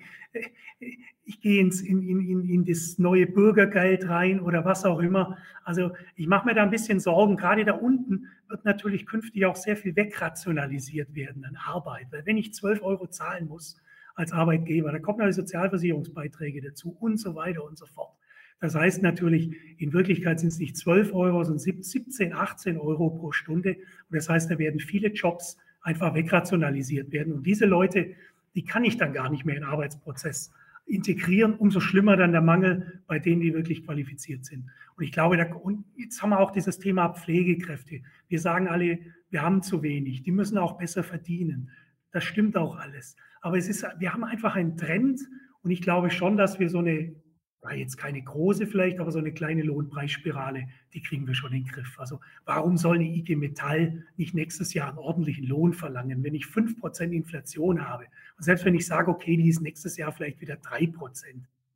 ich 1.25 1.41
gehe 1.41 1.61
ins, 1.61 1.81
in, 1.81 2.03
in, 2.03 2.49
in 2.49 2.65
das 2.65 2.99
neue 2.99 3.27
Bürgergeld 3.27 4.09
rein 4.09 4.41
oder 4.41 4.65
was 4.65 4.85
auch 4.85 5.01
immer. 5.01 5.37
Also 5.65 5.93
ich 6.15 6.27
mache 6.27 6.47
mir 6.47 6.55
da 6.55 6.63
ein 6.63 6.71
bisschen 6.71 7.01
Sorgen. 7.01 7.37
Gerade 7.37 7.65
da 7.65 7.73
unten 7.73 8.29
wird 8.49 8.65
natürlich 8.65 9.07
künftig 9.07 9.45
auch 9.45 9.57
sehr 9.57 9.77
viel 9.77 9.97
wegrationalisiert 9.97 11.15
werden 11.15 11.45
an 11.45 11.57
Arbeit. 11.57 12.07
Weil 12.11 12.25
wenn 12.27 12.37
ich 12.37 12.55
12 12.55 12.83
Euro 12.83 13.09
zahlen 13.09 13.49
muss 13.49 13.81
als 14.15 14.33
Arbeitgeber, 14.33 14.93
da 14.93 14.99
kommen 14.99 15.21
ja 15.21 15.27
die 15.27 15.33
Sozialversicherungsbeiträge 15.33 16.63
dazu 16.63 16.97
und 17.01 17.19
so 17.19 17.35
weiter 17.35 17.65
und 17.65 17.77
so 17.77 17.87
fort. 17.87 18.15
Das 18.61 18.75
heißt 18.75 19.03
natürlich, 19.03 19.55
in 19.79 19.93
Wirklichkeit 19.93 20.41
sind 20.41 20.49
es 20.49 20.59
nicht 20.59 20.77
12 20.77 21.13
Euro, 21.13 21.45
sondern 21.45 21.59
17, 21.59 22.33
18 22.33 22.79
Euro 22.79 23.11
pro 23.11 23.33
Stunde. 23.33 23.75
Und 23.75 24.17
das 24.17 24.29
heißt, 24.29 24.51
da 24.51 24.59
werden 24.59 24.81
viele 24.81 25.09
Jobs 25.09 25.59
einfach 25.83 26.15
wegrationalisiert 26.15 27.13
werden. 27.13 27.33
Und 27.33 27.47
diese 27.47 27.67
Leute, 27.67 28.15
die 28.57 28.65
kann 28.65 28.85
ich 28.85 28.97
dann 28.97 29.13
gar 29.13 29.31
nicht 29.31 29.45
mehr 29.45 29.55
in 29.55 29.63
den 29.63 29.71
Arbeitsprozess 29.71 30.51
integrieren. 30.87 31.55
Umso 31.55 31.81
schlimmer 31.81 32.17
dann 32.17 32.33
der 32.33 32.41
Mangel 32.41 33.03
bei 33.07 33.19
denen, 33.19 33.43
die 33.43 33.55
wirklich 33.55 33.85
qualifiziert 33.85 34.45
sind. 34.45 34.67
Und 34.97 35.05
ich 35.05 35.13
glaube, 35.13 35.37
da, 35.37 35.45
und 35.55 35.85
jetzt 35.97 36.23
haben 36.23 36.31
wir 36.31 36.41
auch 36.41 36.51
dieses 36.51 36.79
Thema 36.79 37.11
Pflegekräfte. 37.11 38.01
Wir 38.29 38.41
sagen 38.41 38.67
alle, 38.69 38.99
wir 39.31 39.43
haben 39.43 39.63
zu 39.63 39.83
wenig. 39.83 40.23
Die 40.23 40.33
müssen 40.33 40.57
auch 40.59 40.79
besser 40.79 41.05
verdienen. 41.05 41.71
Das 42.13 42.25
stimmt 42.25 42.57
auch 42.57 42.77
alles. 42.77 43.17
Aber 43.43 43.59
es 43.59 43.69
ist, 43.69 43.87
wir 43.99 44.13
haben 44.13 44.25
einfach 44.25 44.57
einen 44.57 44.77
Trend. 44.77 45.21
Und 45.63 45.71
ich 45.71 45.83
glaube 45.83 46.11
schon, 46.11 46.37
dass 46.37 46.59
wir 46.59 46.71
so 46.71 46.79
eine 46.79 47.15
ja, 47.63 47.73
jetzt 47.73 47.97
keine 47.97 48.23
große 48.23 48.67
vielleicht, 48.67 49.01
aber 49.01 49.11
so 49.11 49.19
eine 49.19 49.33
kleine 49.33 49.63
Lohnpreisspirale, 49.63 50.69
die 50.93 51.03
kriegen 51.03 51.27
wir 51.27 51.35
schon 51.35 51.53
in 51.53 51.65
den 51.65 51.73
Griff. 51.73 51.99
Also 51.99 52.21
warum 52.45 52.77
soll 52.77 52.97
eine 52.97 53.07
IG 53.07 53.37
Metall 53.37 54.05
nicht 54.17 54.35
nächstes 54.35 54.75
Jahr 54.75 54.91
einen 54.91 54.99
ordentlichen 54.99 55.47
Lohn 55.47 55.73
verlangen, 55.73 56.23
wenn 56.23 56.35
ich 56.35 56.45
5% 56.45 57.11
Inflation 57.11 57.87
habe? 57.87 58.05
Und 58.37 58.45
selbst 58.45 58.65
wenn 58.65 58.75
ich 58.75 58.87
sage, 58.87 59.11
okay, 59.11 59.37
die 59.37 59.49
ist 59.49 59.61
nächstes 59.61 59.97
Jahr 59.97 60.13
vielleicht 60.13 60.41
wieder 60.41 60.55
3%. 60.55 60.93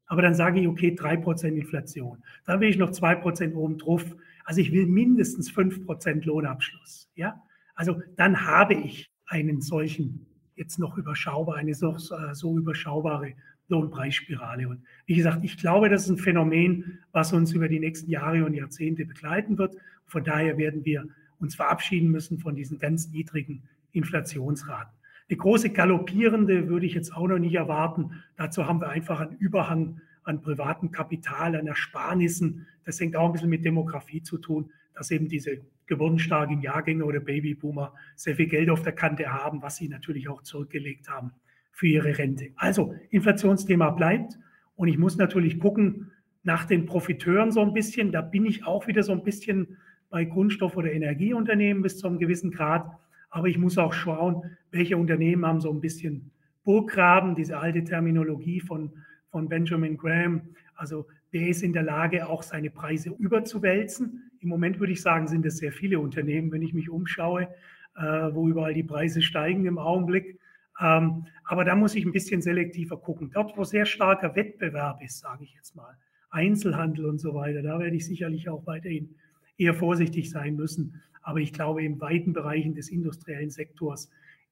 Aber 0.06 0.22
dann 0.22 0.34
sage 0.34 0.60
ich, 0.60 0.66
okay, 0.66 0.94
3% 0.98 1.54
Inflation. 1.54 2.22
Dann 2.44 2.60
will 2.60 2.68
ich 2.68 2.76
noch 2.76 2.90
2% 2.90 3.54
oben 3.54 3.78
drauf. 3.78 4.04
Also 4.44 4.60
ich 4.60 4.72
will 4.72 4.86
mindestens 4.86 5.50
5% 5.50 6.24
Lohnabschluss. 6.24 7.08
Ja? 7.14 7.40
Also 7.74 8.02
dann 8.16 8.44
habe 8.44 8.74
ich 8.74 9.10
einen 9.26 9.60
solchen, 9.60 10.26
jetzt 10.56 10.78
noch 10.78 10.98
überschaubar, 10.98 11.56
eine 11.56 11.74
so, 11.74 11.94
äh, 11.94 12.34
so 12.34 12.58
überschaubare 12.58 13.34
Lohnpreisspirale. 13.70 14.68
Und 14.68 14.82
wie 15.06 15.14
gesagt, 15.14 15.44
ich 15.44 15.56
glaube, 15.56 15.88
das 15.88 16.04
ist 16.04 16.10
ein 16.10 16.18
Phänomen, 16.18 16.98
was 17.12 17.32
uns 17.32 17.52
über 17.52 17.68
die 17.68 17.80
nächsten 17.80 18.10
Jahre 18.10 18.44
und 18.44 18.54
Jahrzehnte 18.54 19.06
begleiten 19.06 19.56
wird. 19.56 19.76
Von 20.06 20.24
daher 20.24 20.58
werden 20.58 20.84
wir 20.84 21.06
uns 21.38 21.54
verabschieden 21.54 22.10
müssen 22.10 22.38
von 22.38 22.54
diesen 22.54 22.78
ganz 22.78 23.08
niedrigen 23.08 23.62
Inflationsraten. 23.92 24.92
Eine 25.28 25.36
große 25.36 25.70
galoppierende 25.70 26.68
würde 26.68 26.86
ich 26.86 26.94
jetzt 26.94 27.14
auch 27.16 27.28
noch 27.28 27.38
nicht 27.38 27.54
erwarten. 27.54 28.22
Dazu 28.36 28.66
haben 28.66 28.80
wir 28.80 28.88
einfach 28.88 29.20
einen 29.20 29.36
Überhang 29.38 30.00
an 30.24 30.42
privatem 30.42 30.90
Kapital, 30.90 31.56
an 31.56 31.66
Ersparnissen. 31.66 32.66
Das 32.84 33.00
hängt 33.00 33.16
auch 33.16 33.26
ein 33.26 33.32
bisschen 33.32 33.48
mit 33.48 33.64
Demografie 33.64 34.22
zu 34.22 34.38
tun, 34.38 34.70
dass 34.92 35.10
eben 35.10 35.28
diese 35.28 35.60
geburtenstarken 35.86 36.60
Jahrgänge 36.60 37.04
oder 37.04 37.20
Babyboomer 37.20 37.94
sehr 38.16 38.36
viel 38.36 38.46
Geld 38.46 38.70
auf 38.70 38.82
der 38.82 38.92
Kante 38.92 39.32
haben, 39.32 39.62
was 39.62 39.76
sie 39.76 39.88
natürlich 39.88 40.28
auch 40.28 40.42
zurückgelegt 40.42 41.08
haben 41.08 41.32
für 41.72 41.86
ihre 41.86 42.18
Rente. 42.18 42.48
Also 42.56 42.94
Inflationsthema 43.10 43.90
bleibt 43.90 44.38
und 44.76 44.88
ich 44.88 44.98
muss 44.98 45.16
natürlich 45.16 45.58
gucken 45.58 46.10
nach 46.42 46.64
den 46.64 46.86
Profiteuren 46.86 47.52
so 47.52 47.60
ein 47.60 47.72
bisschen. 47.72 48.12
Da 48.12 48.22
bin 48.22 48.46
ich 48.46 48.64
auch 48.64 48.86
wieder 48.86 49.02
so 49.02 49.12
ein 49.12 49.22
bisschen 49.22 49.76
bei 50.08 50.24
Grundstoff- 50.24 50.76
oder 50.76 50.92
Energieunternehmen 50.92 51.82
bis 51.82 51.98
zu 51.98 52.06
einem 52.06 52.18
gewissen 52.18 52.50
Grad. 52.50 52.90
Aber 53.30 53.46
ich 53.46 53.58
muss 53.58 53.78
auch 53.78 53.92
schauen, 53.92 54.42
welche 54.72 54.96
Unternehmen 54.96 55.46
haben 55.46 55.60
so 55.60 55.70
ein 55.70 55.80
bisschen 55.80 56.30
Burggraben, 56.64 57.34
diese 57.34 57.58
alte 57.58 57.84
Terminologie 57.84 58.60
von, 58.60 58.90
von 59.30 59.48
Benjamin 59.48 59.96
Graham. 59.96 60.42
Also 60.74 61.06
wer 61.30 61.46
ist 61.46 61.62
in 61.62 61.72
der 61.72 61.82
Lage, 61.82 62.28
auch 62.28 62.42
seine 62.42 62.70
Preise 62.70 63.10
überzuwälzen? 63.18 64.30
Im 64.40 64.48
Moment 64.48 64.80
würde 64.80 64.92
ich 64.92 65.02
sagen, 65.02 65.28
sind 65.28 65.46
es 65.46 65.58
sehr 65.58 65.72
viele 65.72 66.00
Unternehmen, 66.00 66.50
wenn 66.50 66.62
ich 66.62 66.74
mich 66.74 66.90
umschaue, 66.90 67.48
äh, 67.96 68.02
wo 68.32 68.48
überall 68.48 68.74
die 68.74 68.82
Preise 68.82 69.22
steigen 69.22 69.66
im 69.66 69.78
Augenblick. 69.78 70.39
Ähm, 70.80 71.26
aber 71.44 71.64
da 71.64 71.76
muss 71.76 71.94
ich 71.94 72.04
ein 72.04 72.12
bisschen 72.12 72.40
selektiver 72.40 72.96
gucken. 72.96 73.30
Dort, 73.32 73.56
wo 73.56 73.64
sehr 73.64 73.84
starker 73.84 74.34
Wettbewerb 74.34 75.02
ist, 75.02 75.18
sage 75.18 75.44
ich 75.44 75.54
jetzt 75.54 75.76
mal, 75.76 75.96
Einzelhandel 76.30 77.06
und 77.06 77.18
so 77.18 77.34
weiter, 77.34 77.62
da 77.62 77.78
werde 77.78 77.96
ich 77.96 78.06
sicherlich 78.06 78.48
auch 78.48 78.66
weiterhin 78.66 79.14
eher 79.58 79.74
vorsichtig 79.74 80.30
sein 80.30 80.56
müssen. 80.56 81.02
Aber 81.22 81.40
ich 81.40 81.52
glaube, 81.52 81.82
in 81.84 82.00
weiten 82.00 82.32
Bereichen 82.32 82.74
des 82.74 82.88
industriellen 82.88 83.50
Sektors, 83.50 84.10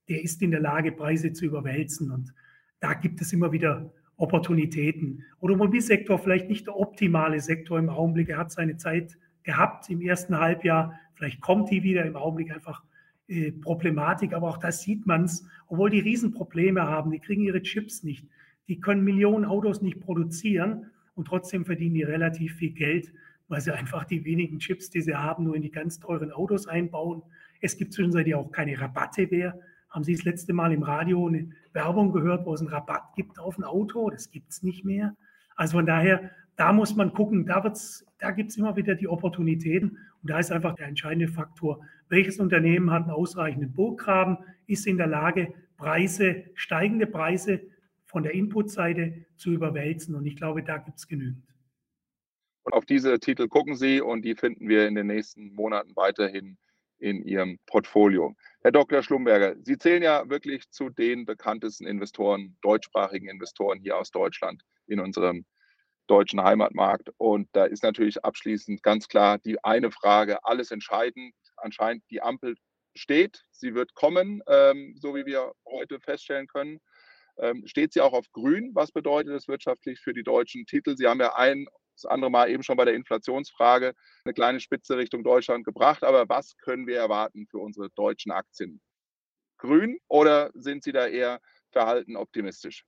der 0.09 0.23
ist 0.23 0.43
in 0.43 0.51
der 0.51 0.61
Lage, 0.61 0.93
Preise 0.93 1.33
zu 1.33 1.47
überwälzen. 1.47 2.11
Und 2.11 2.35
da 2.81 2.95
gibt 2.95 3.21
es 3.21 3.33
immer 3.33 3.53
wieder 3.53 3.93
Opportunitäten. 4.17 5.25
Automobilsektor 5.41 6.19
vielleicht 6.19 6.49
nicht 6.49 6.67
der 6.67 6.77
optimale 6.77 7.41
Sektor 7.41 7.79
im 7.79 7.88
Augenblick. 7.88 8.29
Er 8.29 8.38
hat 8.38 8.53
seine 8.53 8.77
Zeit 8.77 9.17
gehabt 9.45 9.88
im 9.88 10.01
ersten 10.01 10.38
Halbjahr. 10.38 10.99
Vielleicht 11.14 11.41
kommt 11.41 11.71
die 11.71 11.83
wieder 11.83 12.05
im 12.05 12.17
Augenblick 12.17 12.53
einfach 12.53 12.83
äh, 13.29 13.53
Problematik. 13.53 14.33
Aber 14.33 14.49
auch 14.49 14.59
das 14.59 14.83
sieht 14.83 15.07
man 15.07 15.25
es, 15.25 15.47
obwohl 15.69 15.91
die 15.91 16.01
Riesenprobleme 16.01 16.83
haben. 16.83 17.11
Die 17.11 17.21
kriegen 17.21 17.43
ihre 17.43 17.62
Chips 17.62 18.03
nicht. 18.03 18.27
Die 18.67 18.81
können 18.81 19.05
Millionen 19.05 19.45
Autos 19.45 19.81
nicht 19.81 20.01
produzieren 20.01 20.91
und 21.14 21.27
trotzdem 21.27 21.64
verdienen 21.64 21.95
die 21.95 22.03
relativ 22.03 22.57
viel 22.57 22.73
Geld 22.73 23.12
weil 23.49 23.61
sie 23.61 23.75
einfach 23.75 24.05
die 24.05 24.25
wenigen 24.25 24.59
Chips, 24.59 24.91
die 24.91 25.01
sie 25.01 25.14
haben, 25.14 25.45
nur 25.45 25.57
in 25.57 25.62
die 25.62 25.71
ganz 25.71 25.99
teuren 25.99 26.31
Autos 26.31 26.67
einbauen. 26.67 27.23
Es 27.61 27.77
gibt 27.77 27.93
zwischenzeitlich 27.93 28.35
auch 28.35 28.53
keine 28.53 28.79
Rabatte 28.81 29.27
mehr. 29.27 29.59
Haben 29.91 30.05
Sie 30.05 30.14
das 30.14 30.25
letzte 30.25 30.53
Mal 30.53 30.73
im 30.73 30.83
Radio 30.83 31.27
eine 31.27 31.51
Werbung 31.73 32.12
gehört, 32.12 32.45
wo 32.45 32.53
es 32.53 32.61
einen 32.61 32.69
Rabatt 32.69 33.14
gibt 33.17 33.38
auf 33.38 33.59
ein 33.59 33.64
Auto? 33.64 34.11
Das 34.11 34.31
gibt 34.31 34.51
es 34.51 34.62
nicht 34.62 34.85
mehr. 34.85 35.17
Also 35.57 35.79
von 35.79 35.87
daher, 35.87 36.31
da 36.57 36.73
muss 36.73 36.95
man 36.95 37.14
gucken, 37.14 37.47
da, 37.47 37.73
da 38.19 38.31
gibt 38.33 38.51
es 38.51 38.57
immer 38.59 38.77
wieder 38.77 38.95
die 38.95 39.09
Opportunitäten. 39.09 39.97
Und 40.23 40.31
da 40.31 40.38
ist 40.38 40.53
einfach 40.53 40.75
der 40.75 40.88
entscheidende 40.88 41.29
Faktor, 41.29 41.81
welches 42.09 42.38
Unternehmen 42.38 42.90
hat 42.90 43.03
einen 43.03 43.12
ausreichenden 43.12 43.73
Burggraben, 43.73 44.38
ist 44.66 44.87
in 44.87 44.97
der 44.97 45.07
Lage, 45.07 45.53
Preise, 45.77 46.44
steigende 46.55 47.07
Preise 47.07 47.61
von 48.05 48.23
der 48.23 48.35
Inputseite 48.35 49.27
zu 49.37 49.53
überwälzen. 49.53 50.14
Und 50.14 50.27
ich 50.27 50.37
glaube, 50.37 50.62
da 50.62 50.79
gibt 50.79 50.99
es 50.99 51.07
genügend. 51.07 51.44
Und 52.64 52.75
auf 52.75 52.85
diese 52.85 53.18
Titel 53.18 53.49
gucken 53.49 53.77
Sie 53.77 54.01
und 54.01 54.25
die 54.25 54.35
finden 54.35 54.68
wir 54.68 54.87
in 54.87 54.94
den 54.94 55.07
nächsten 55.07 55.55
Monaten 55.55 55.94
weiterhin 55.97 56.59
in 56.99 57.23
Ihrem 57.23 57.59
Portfolio. 57.66 58.35
Herr 58.61 58.73
Dr. 58.73 59.03
Schlumberger, 59.03 59.55
Sie 59.62 59.79
zählen 59.79 60.03
ja 60.03 60.29
wirklich 60.29 60.68
zu 60.71 60.90
den 60.90 61.25
bekanntesten 61.25 61.87
Investoren, 61.87 62.57
deutschsprachigen 62.61 63.29
Investoren 63.29 63.81
hier 63.81 63.97
aus 63.97 64.11
Deutschland 64.11 64.64
in 64.87 65.01
unserem 65.01 65.47
deutschen 66.09 66.42
Heimatmarkt. 66.42 67.11
Und 67.18 67.49
da 67.53 67.64
ist 67.64 67.83
natürlich 67.83 68.25
abschließend 68.25 68.83
ganz 68.83 69.09
klar 69.09 69.38
die 69.38 69.62
eine 69.64 69.90
Frage, 69.90 70.44
alles 70.44 70.71
entscheidend. 70.71 71.35
Anscheinend 71.61 72.05
die 72.11 72.23
Ampel 72.23 72.57
steht, 72.94 73.44
sie 73.51 73.75
wird 73.75 73.94
kommen, 73.94 74.42
ähm, 74.49 74.94
so 74.99 75.14
wie 75.14 75.27
wir 75.27 75.53
heute 75.66 76.01
feststellen 76.01 76.47
können. 76.47 76.81
Ähm, 77.38 77.62
steht 77.66 77.92
sie 77.92 78.01
auch 78.01 78.12
auf 78.12 78.27
grün? 78.33 78.73
Was 78.75 78.90
bedeutet 78.90 79.33
das 79.33 79.47
wirtschaftlich 79.47 80.01
für 80.01 80.12
die 80.12 80.25
deutschen 80.25 80.66
Titel? 80.66 80.97
Sie 80.97 81.07
haben 81.07 81.21
ja 81.21 81.37
ein 81.37 81.66
das 82.03 82.11
andere 82.11 82.31
Mal 82.31 82.51
eben 82.51 82.62
schon 82.62 82.77
bei 82.77 82.85
der 82.85 82.94
Inflationsfrage 82.94 83.92
eine 84.25 84.35
kleine 84.35 84.61
Spitze 84.61 84.97
Richtung 84.97 85.25
Deutschland 85.25 85.64
gebracht. 85.64 86.05
Aber 86.05 86.29
was 86.29 86.57
können 86.59 86.87
wir 86.87 86.97
erwarten 86.97 87.47
für 87.51 87.59
unsere 87.59 87.90
deutschen 87.90 88.33
Aktien? 88.33 88.81
Grün 89.59 89.99
oder 90.09 90.51
sind 90.55 90.85
Sie 90.85 90.92
da 90.92 91.07
eher 91.07 91.40
verhalten 91.73 92.16
optimistisch? 92.16 92.85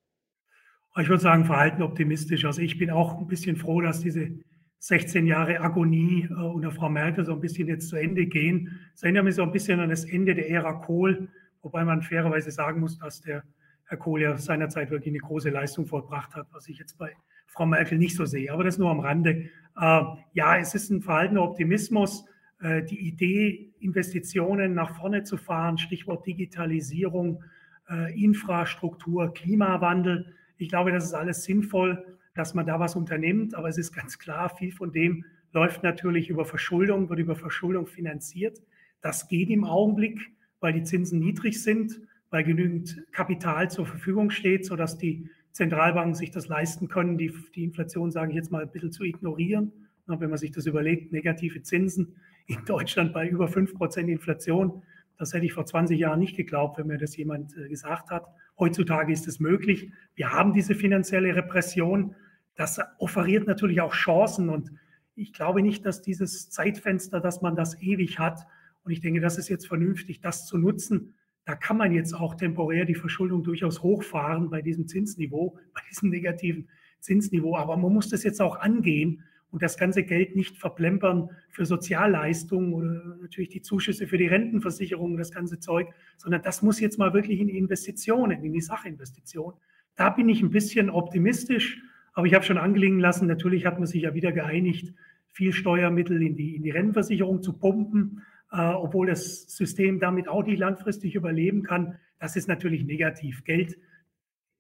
Ich 0.99 1.09
würde 1.09 1.23
sagen, 1.23 1.45
verhalten 1.45 1.83
optimistisch. 1.83 2.45
Also 2.45 2.63
ich 2.63 2.79
bin 2.79 2.91
auch 2.91 3.19
ein 3.19 3.27
bisschen 3.27 3.57
froh, 3.57 3.81
dass 3.81 4.01
diese 4.01 4.41
16 4.81 5.27
Jahre 5.27 5.61
Agonie 5.61 6.27
äh, 6.31 6.33
unter 6.35 6.73
Frau 6.73 6.89
Merkel 6.89 7.25
so 7.25 7.35
ein 7.35 7.41
bisschen 7.41 7.69
jetzt 7.69 7.89
zu 7.89 7.97
Ende 7.97 8.27
gehen. 8.27 8.81
Es 8.95 9.03
erinnert 9.03 9.25
mich 9.25 9.35
so 9.35 9.43
ein 9.43 9.53
bisschen 9.53 9.79
an 9.79 9.91
das 9.91 10.05
Ende 10.05 10.35
der 10.35 10.51
Ära 10.51 10.73
Kohl, 10.73 11.29
wobei 11.63 11.85
man 11.85 12.03
fairerweise 12.03 12.51
sagen 12.51 12.81
muss, 12.81 12.99
dass 12.99 13.21
der 13.21 13.45
Herr 13.85 13.99
Kohl 13.99 14.23
ja 14.23 14.37
seinerzeit 14.39 14.91
wirklich 14.91 15.13
eine 15.13 15.19
große 15.19 15.51
Leistung 15.51 15.87
vollbracht 15.87 16.35
hat, 16.35 16.47
was 16.53 16.67
ich 16.69 16.79
jetzt 16.79 16.97
bei 16.97 17.15
Frau 17.47 17.67
Merkel 17.67 17.99
nicht 17.99 18.17
so 18.17 18.25
sehe. 18.25 18.53
Aber 18.53 18.65
das 18.65 18.79
nur 18.79 18.91
am 18.91 19.01
Rande. 19.01 19.51
Äh, 19.79 20.03
ja, 20.33 20.57
es 20.57 20.75
ist 20.75 20.91
ein 20.91 21.03
verhaltener 21.03 21.43
Optimismus. 21.43 22.25
Äh, 22.63 22.83
die 22.83 23.07
Idee, 23.07 23.75
Investitionen 23.81 24.73
nach 24.73 24.97
vorne 24.97 25.25
zu 25.25 25.37
fahren, 25.37 25.77
Stichwort 25.77 26.27
Digitalisierung, 26.27 27.45
äh, 27.91 28.19
Infrastruktur, 28.23 29.35
Klimawandel. 29.35 30.35
Ich 30.57 30.71
glaube, 30.71 30.91
das 30.91 31.05
ist 31.05 31.15
alles 31.15 31.45
sinnvoll, 31.45 32.19
dass 32.35 32.55
man 32.55 32.67
da 32.67 32.79
was 32.81 32.97
unternimmt. 32.97 33.55
Aber 33.55 33.69
es 33.69 33.79
ist 33.79 33.93
ganz 33.93 34.19
klar, 34.19 34.49
viel 34.57 34.73
von 34.73 34.93
dem 34.93 35.25
läuft 35.53 35.83
natürlich 35.83 36.31
über 36.31 36.45
Verschuldung, 36.45 37.09
wird 37.09 37.19
über 37.19 37.37
Verschuldung 37.37 37.87
finanziert. 37.87 38.63
Das 39.01 39.29
geht 39.29 39.51
im 39.51 39.65
Augenblick, 39.65 40.21
weil 40.61 40.73
die 40.73 40.85
Zinsen 40.85 41.21
niedrig 41.21 41.63
sind, 41.63 42.01
weil 42.31 42.45
genügend 42.45 43.05
Kapital 43.13 43.71
zur 43.71 43.87
Verfügung 43.87 44.31
steht, 44.31 44.65
sodass 44.65 44.99
die 44.99 45.29
Zentralbanken 45.53 46.15
sich 46.15 46.31
das 46.31 46.47
leisten 46.47 46.89
können, 46.89 47.19
die, 47.19 47.33
die 47.55 47.65
Inflation, 47.65 48.11
sage 48.11 48.31
ich 48.31 48.37
jetzt 48.37 48.53
mal, 48.53 48.63
ein 48.63 48.71
bisschen 48.71 48.93
zu 48.93 49.03
ignorieren. 49.05 49.73
wenn 50.07 50.31
man 50.31 50.39
sich 50.39 50.53
das 50.53 50.67
überlegt, 50.67 51.13
negative 51.13 51.63
Zinsen 51.63 52.17
in 52.47 52.65
Deutschland 52.65 53.13
bei 53.13 53.29
über 53.29 53.47
5% 53.47 54.07
Inflation, 54.07 54.83
das 55.19 55.35
hätte 55.35 55.45
ich 55.45 55.53
vor 55.53 55.67
20 55.67 55.99
Jahren 55.99 56.19
nicht 56.19 56.37
geglaubt, 56.37 56.79
wenn 56.79 56.87
mir 56.87 56.99
das 56.99 57.17
jemand 57.17 57.57
äh, 57.57 57.69
gesagt 57.69 58.11
hat. 58.11 58.27
Heutzutage 58.61 59.13
ist 59.13 59.27
es 59.27 59.41
möglich. 59.41 59.91
Wir 60.15 60.31
haben 60.31 60.53
diese 60.53 60.75
finanzielle 60.75 61.35
Repression. 61.35 62.15
Das 62.55 62.81
offeriert 62.99 63.47
natürlich 63.47 63.81
auch 63.81 63.95
Chancen. 63.95 64.49
Und 64.49 64.71
ich 65.17 65.33
glaube 65.33 65.63
nicht, 65.63 65.85
dass 65.85 66.03
dieses 66.03 66.51
Zeitfenster, 66.51 67.21
dass 67.21 67.43
man 67.43 67.57
das 67.57 67.81
ewig 67.83 68.21
hat. 68.21 68.47
Und 68.85 68.93
ich 68.93 69.01
denke, 69.01 69.21
das 69.21 69.39
ist 69.39 69.49
jetzt 69.49 69.67
vernünftig, 69.67 70.21
das 70.21 70.47
zu 70.47 70.59
nutzen 70.59 71.15
da 71.51 71.57
kann 71.57 71.77
man 71.77 71.93
jetzt 71.93 72.15
auch 72.15 72.37
temporär 72.37 72.85
die 72.85 72.95
Verschuldung 72.95 73.43
durchaus 73.43 73.83
hochfahren 73.83 74.51
bei 74.51 74.63
diesem 74.63 74.87
Zinsniveau, 74.87 75.59
bei 75.75 75.81
diesem 75.91 76.11
negativen 76.11 76.69
Zinsniveau. 77.01 77.57
Aber 77.57 77.77
man 77.77 77.93
muss 77.93 78.09
das 78.09 78.23
jetzt 78.23 78.41
auch 78.41 78.61
angehen 78.61 79.25
und 79.51 79.63
das 79.63 79.77
ganze 79.77 80.05
Geld 80.05 80.37
nicht 80.37 80.57
verplempern 80.57 81.31
für 81.49 81.65
Sozialleistungen 81.65 82.73
oder 82.73 83.17
natürlich 83.21 83.49
die 83.49 83.63
Zuschüsse 83.63 84.07
für 84.07 84.19
die 84.19 84.27
Rentenversicherung, 84.27 85.17
das 85.17 85.33
ganze 85.33 85.59
Zeug, 85.59 85.89
sondern 86.17 86.43
das 86.43 86.63
muss 86.63 86.81
jetzt 86.81 86.99
mal 86.99 87.13
wirklich 87.15 87.41
in 87.41 87.49
Investitionen, 87.49 88.45
in 88.45 88.53
die 88.53 88.61
Sachinvestition. 88.61 89.55
Da 89.97 90.11
bin 90.11 90.29
ich 90.29 90.43
ein 90.43 90.51
bisschen 90.51 90.89
optimistisch, 90.89 91.83
aber 92.13 92.27
ich 92.27 92.35
habe 92.35 92.45
schon 92.45 92.59
angelegen 92.59 93.01
lassen, 93.01 93.27
natürlich 93.27 93.67
hat 93.67 93.79
man 93.79 93.87
sich 93.87 94.03
ja 94.03 94.15
wieder 94.15 94.33
geeinigt, 94.33 94.95
viel 95.33 95.53
Steuermittel 95.53 96.23
in 96.23 96.37
die, 96.37 96.57
in 96.57 96.63
die 96.63 96.71
Rentenversicherung 96.71 97.43
zu 97.43 97.53
pumpen 97.53 98.23
äh, 98.53 98.57
obwohl 98.57 99.07
das 99.07 99.43
System 99.45 100.01
damit 100.01 100.29
auch 100.29 100.45
nicht 100.45 100.59
langfristig 100.59 101.15
überleben 101.15 101.63
kann. 101.63 101.99
Das 102.19 102.37
ist 102.37 102.49
natürlich 102.49 102.85
negativ. 102.85 103.45
Geld, 103.45 103.79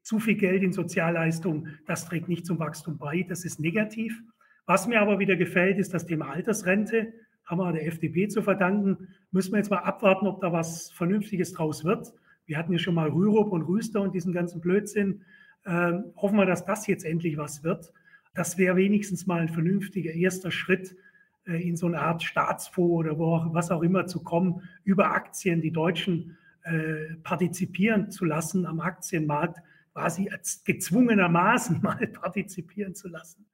zu 0.03 0.19
viel 0.19 0.37
Geld 0.37 0.63
in 0.63 0.73
Sozialleistungen, 0.73 1.79
das 1.87 2.07
trägt 2.07 2.29
nicht 2.29 2.47
zum 2.47 2.59
Wachstum 2.59 2.99
bei. 2.99 3.25
Das 3.29 3.45
ist 3.45 3.61
negativ. 3.61 4.23
Was 4.67 4.87
mir 4.87 5.01
aber 5.01 5.19
wieder 5.19 5.37
gefällt, 5.37 5.79
ist 5.79 5.95
das 5.95 6.07
Thema 6.07 6.31
Altersrente. 6.31 7.13
Haben 7.45 7.59
wir 7.59 7.73
der 7.73 7.87
FDP 7.87 8.29
zu 8.29 8.43
verdanken. 8.43 9.09
Müssen 9.31 9.53
wir 9.53 9.59
jetzt 9.59 9.71
mal 9.71 9.79
abwarten, 9.79 10.27
ob 10.27 10.41
da 10.41 10.53
was 10.53 10.91
Vernünftiges 10.93 11.53
draus 11.53 11.85
wird. 11.85 12.13
Wir 12.47 12.59
hatten 12.59 12.73
ja 12.73 12.79
schon 12.79 12.95
mal 12.95 13.09
Rürup 13.09 13.53
und 13.53 13.63
Rüster 13.63 14.01
und 14.01 14.15
diesen 14.15 14.33
ganzen 14.33 14.61
Blödsinn. 14.61 15.23
Ähm, 15.67 16.13
hoffen 16.17 16.37
wir, 16.37 16.47
dass 16.47 16.65
das 16.65 16.87
jetzt 16.87 17.05
endlich 17.05 17.37
was 17.37 17.65
wird. 17.65 17.93
Das 18.35 18.59
wäre 18.59 18.77
wenigstens 18.77 19.27
mal 19.27 19.41
ein 19.41 19.49
vernünftiger 19.49 20.13
erster 20.13 20.51
Schritt, 20.51 20.97
äh, 21.47 21.67
in 21.67 21.77
so 21.77 21.87
eine 21.87 22.01
Art 22.01 22.23
Staatsfonds 22.23 22.93
oder 22.93 23.19
wo 23.19 23.35
auch, 23.35 23.55
was 23.55 23.71
auch 23.71 23.83
immer 23.83 24.07
zu 24.07 24.23
kommen, 24.23 24.63
über 24.85 25.11
Aktien 25.13 25.61
die 25.61 25.73
Deutschen 25.73 26.37
äh, 26.63 27.15
partizipieren 27.23 28.11
zu 28.11 28.25
lassen 28.25 28.67
am 28.67 28.81
Aktienmarkt, 28.81 29.59
quasi 29.93 30.31
gezwungenermaßen 30.65 31.81
mal 31.83 32.07
partizipieren 32.07 32.95
zu 32.95 33.09
lassen, 33.09 33.47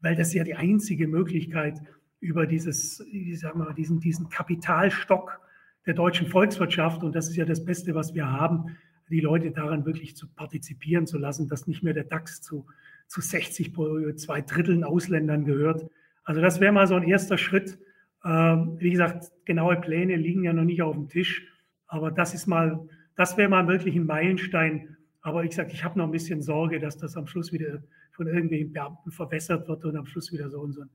weil 0.00 0.14
das 0.14 0.34
ja 0.34 0.44
die 0.44 0.54
einzige 0.54 1.08
Möglichkeit 1.08 1.80
über 2.20 2.46
dieses, 2.46 3.00
ich 3.12 3.40
sag 3.40 3.56
mal, 3.56 3.72
diesen, 3.74 4.00
diesen 4.00 4.28
Kapitalstock 4.28 5.40
der 5.86 5.94
deutschen 5.94 6.26
Volkswirtschaft, 6.26 7.02
und 7.02 7.14
das 7.14 7.28
ist 7.28 7.36
ja 7.36 7.44
das 7.44 7.64
Beste, 7.64 7.94
was 7.94 8.14
wir 8.14 8.30
haben, 8.30 8.76
die 9.10 9.20
Leute 9.20 9.50
daran 9.50 9.86
wirklich 9.86 10.16
zu 10.16 10.28
partizipieren 10.28 11.06
zu 11.06 11.18
lassen, 11.18 11.48
dass 11.48 11.66
nicht 11.66 11.82
mehr 11.82 11.94
der 11.94 12.04
DAX 12.04 12.42
zu 12.42 12.66
zu 13.08 13.22
60, 13.22 13.74
zwei 14.16 14.42
Dritteln 14.42 14.84
Ausländern 14.84 15.44
gehört. 15.44 15.90
Also 16.24 16.40
das 16.40 16.60
wäre 16.60 16.72
mal 16.72 16.86
so 16.86 16.94
ein 16.94 17.02
erster 17.02 17.38
Schritt. 17.38 17.78
Ähm, 18.24 18.76
wie 18.78 18.90
gesagt, 18.90 19.32
genaue 19.46 19.76
Pläne 19.76 20.16
liegen 20.16 20.44
ja 20.44 20.52
noch 20.52 20.64
nicht 20.64 20.82
auf 20.82 20.94
dem 20.94 21.08
Tisch, 21.08 21.46
aber 21.86 22.10
das 22.10 22.34
ist 22.34 22.46
mal, 22.46 22.86
das 23.16 23.36
wäre 23.36 23.48
mal 23.48 23.66
wirklich 23.66 23.96
ein 23.96 24.04
Meilenstein. 24.04 24.96
Aber 25.22 25.44
ich 25.44 25.54
sage, 25.54 25.72
ich 25.72 25.84
habe 25.84 25.98
noch 25.98 26.04
ein 26.04 26.12
bisschen 26.12 26.42
Sorge, 26.42 26.78
dass 26.78 26.98
das 26.98 27.16
am 27.16 27.26
Schluss 27.26 27.52
wieder 27.52 27.82
von 28.18 28.26
irgendwelchen 28.26 28.72
Beamten 28.72 29.12
verwässert 29.12 29.68
wird 29.68 29.84
und 29.84 29.96
am 29.96 30.04
Schluss 30.04 30.32
wieder 30.32 30.50
so, 30.50 30.68
so, 30.72 30.82
ein, 30.82 30.90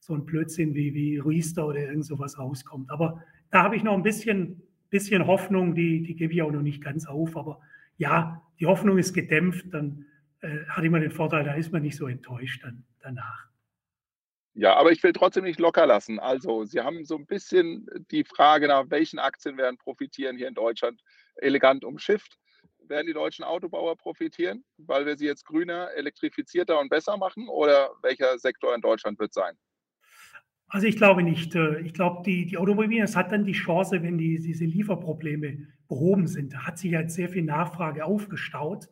so 0.00 0.12
ein 0.12 0.26
Blödsinn 0.26 0.74
wie, 0.74 0.92
wie 0.92 1.18
Ruister 1.18 1.66
oder 1.66 1.78
irgend 1.78 2.04
sowas 2.04 2.36
rauskommt. 2.36 2.90
Aber 2.90 3.22
da 3.52 3.62
habe 3.62 3.76
ich 3.76 3.84
noch 3.84 3.94
ein 3.94 4.02
bisschen, 4.02 4.60
bisschen 4.90 5.24
Hoffnung, 5.26 5.76
die, 5.76 6.02
die 6.02 6.16
gebe 6.16 6.32
ich 6.32 6.42
auch 6.42 6.50
noch 6.50 6.62
nicht 6.62 6.82
ganz 6.82 7.06
auf. 7.06 7.36
Aber 7.36 7.60
ja, 7.96 8.42
die 8.58 8.66
Hoffnung 8.66 8.98
ist 8.98 9.14
gedämpft, 9.14 9.66
dann 9.72 10.04
äh, 10.40 10.64
hat 10.66 10.84
immer 10.84 10.98
den 10.98 11.12
Vorteil, 11.12 11.44
da 11.44 11.54
ist 11.54 11.70
man 11.70 11.82
nicht 11.82 11.96
so 11.96 12.08
enttäuscht 12.08 12.64
dann 12.64 12.84
danach. 13.00 13.46
Ja, 14.54 14.74
aber 14.74 14.90
ich 14.90 15.02
will 15.04 15.12
trotzdem 15.12 15.44
nicht 15.44 15.60
locker 15.60 15.86
lassen. 15.86 16.18
Also, 16.18 16.64
Sie 16.64 16.80
haben 16.80 17.04
so 17.04 17.16
ein 17.16 17.26
bisschen 17.26 17.86
die 18.10 18.24
Frage 18.24 18.66
nach 18.66 18.90
welchen 18.90 19.20
Aktien 19.20 19.56
werden 19.56 19.78
profitieren 19.78 20.36
hier 20.36 20.48
in 20.48 20.54
Deutschland 20.54 21.00
elegant 21.36 21.84
umschifft. 21.84 22.36
Werden 22.88 23.06
die 23.06 23.12
deutschen 23.12 23.44
Autobauer 23.44 23.96
profitieren, 23.96 24.64
weil 24.78 25.06
wir 25.06 25.16
sie 25.16 25.26
jetzt 25.26 25.44
grüner, 25.44 25.90
elektrifizierter 25.94 26.78
und 26.78 26.88
besser 26.88 27.16
machen? 27.16 27.48
Oder 27.48 27.90
welcher 28.02 28.38
Sektor 28.38 28.74
in 28.74 28.80
Deutschland 28.80 29.18
wird 29.18 29.32
sein? 29.32 29.56
Also 30.68 30.86
ich 30.86 30.96
glaube 30.96 31.22
nicht. 31.22 31.54
Äh, 31.54 31.80
ich 31.80 31.94
glaube, 31.94 32.22
die, 32.24 32.46
die 32.46 32.58
Automobilindustrie 32.58 33.18
hat 33.18 33.32
dann 33.32 33.44
die 33.44 33.52
Chance, 33.52 34.02
wenn 34.02 34.18
die, 34.18 34.40
diese 34.40 34.64
Lieferprobleme 34.64 35.68
behoben 35.88 36.26
sind. 36.26 36.52
Da 36.52 36.66
hat 36.66 36.78
sich 36.78 36.94
halt 36.94 37.10
sehr 37.10 37.28
viel 37.28 37.44
Nachfrage 37.44 38.04
aufgestaut. 38.04 38.88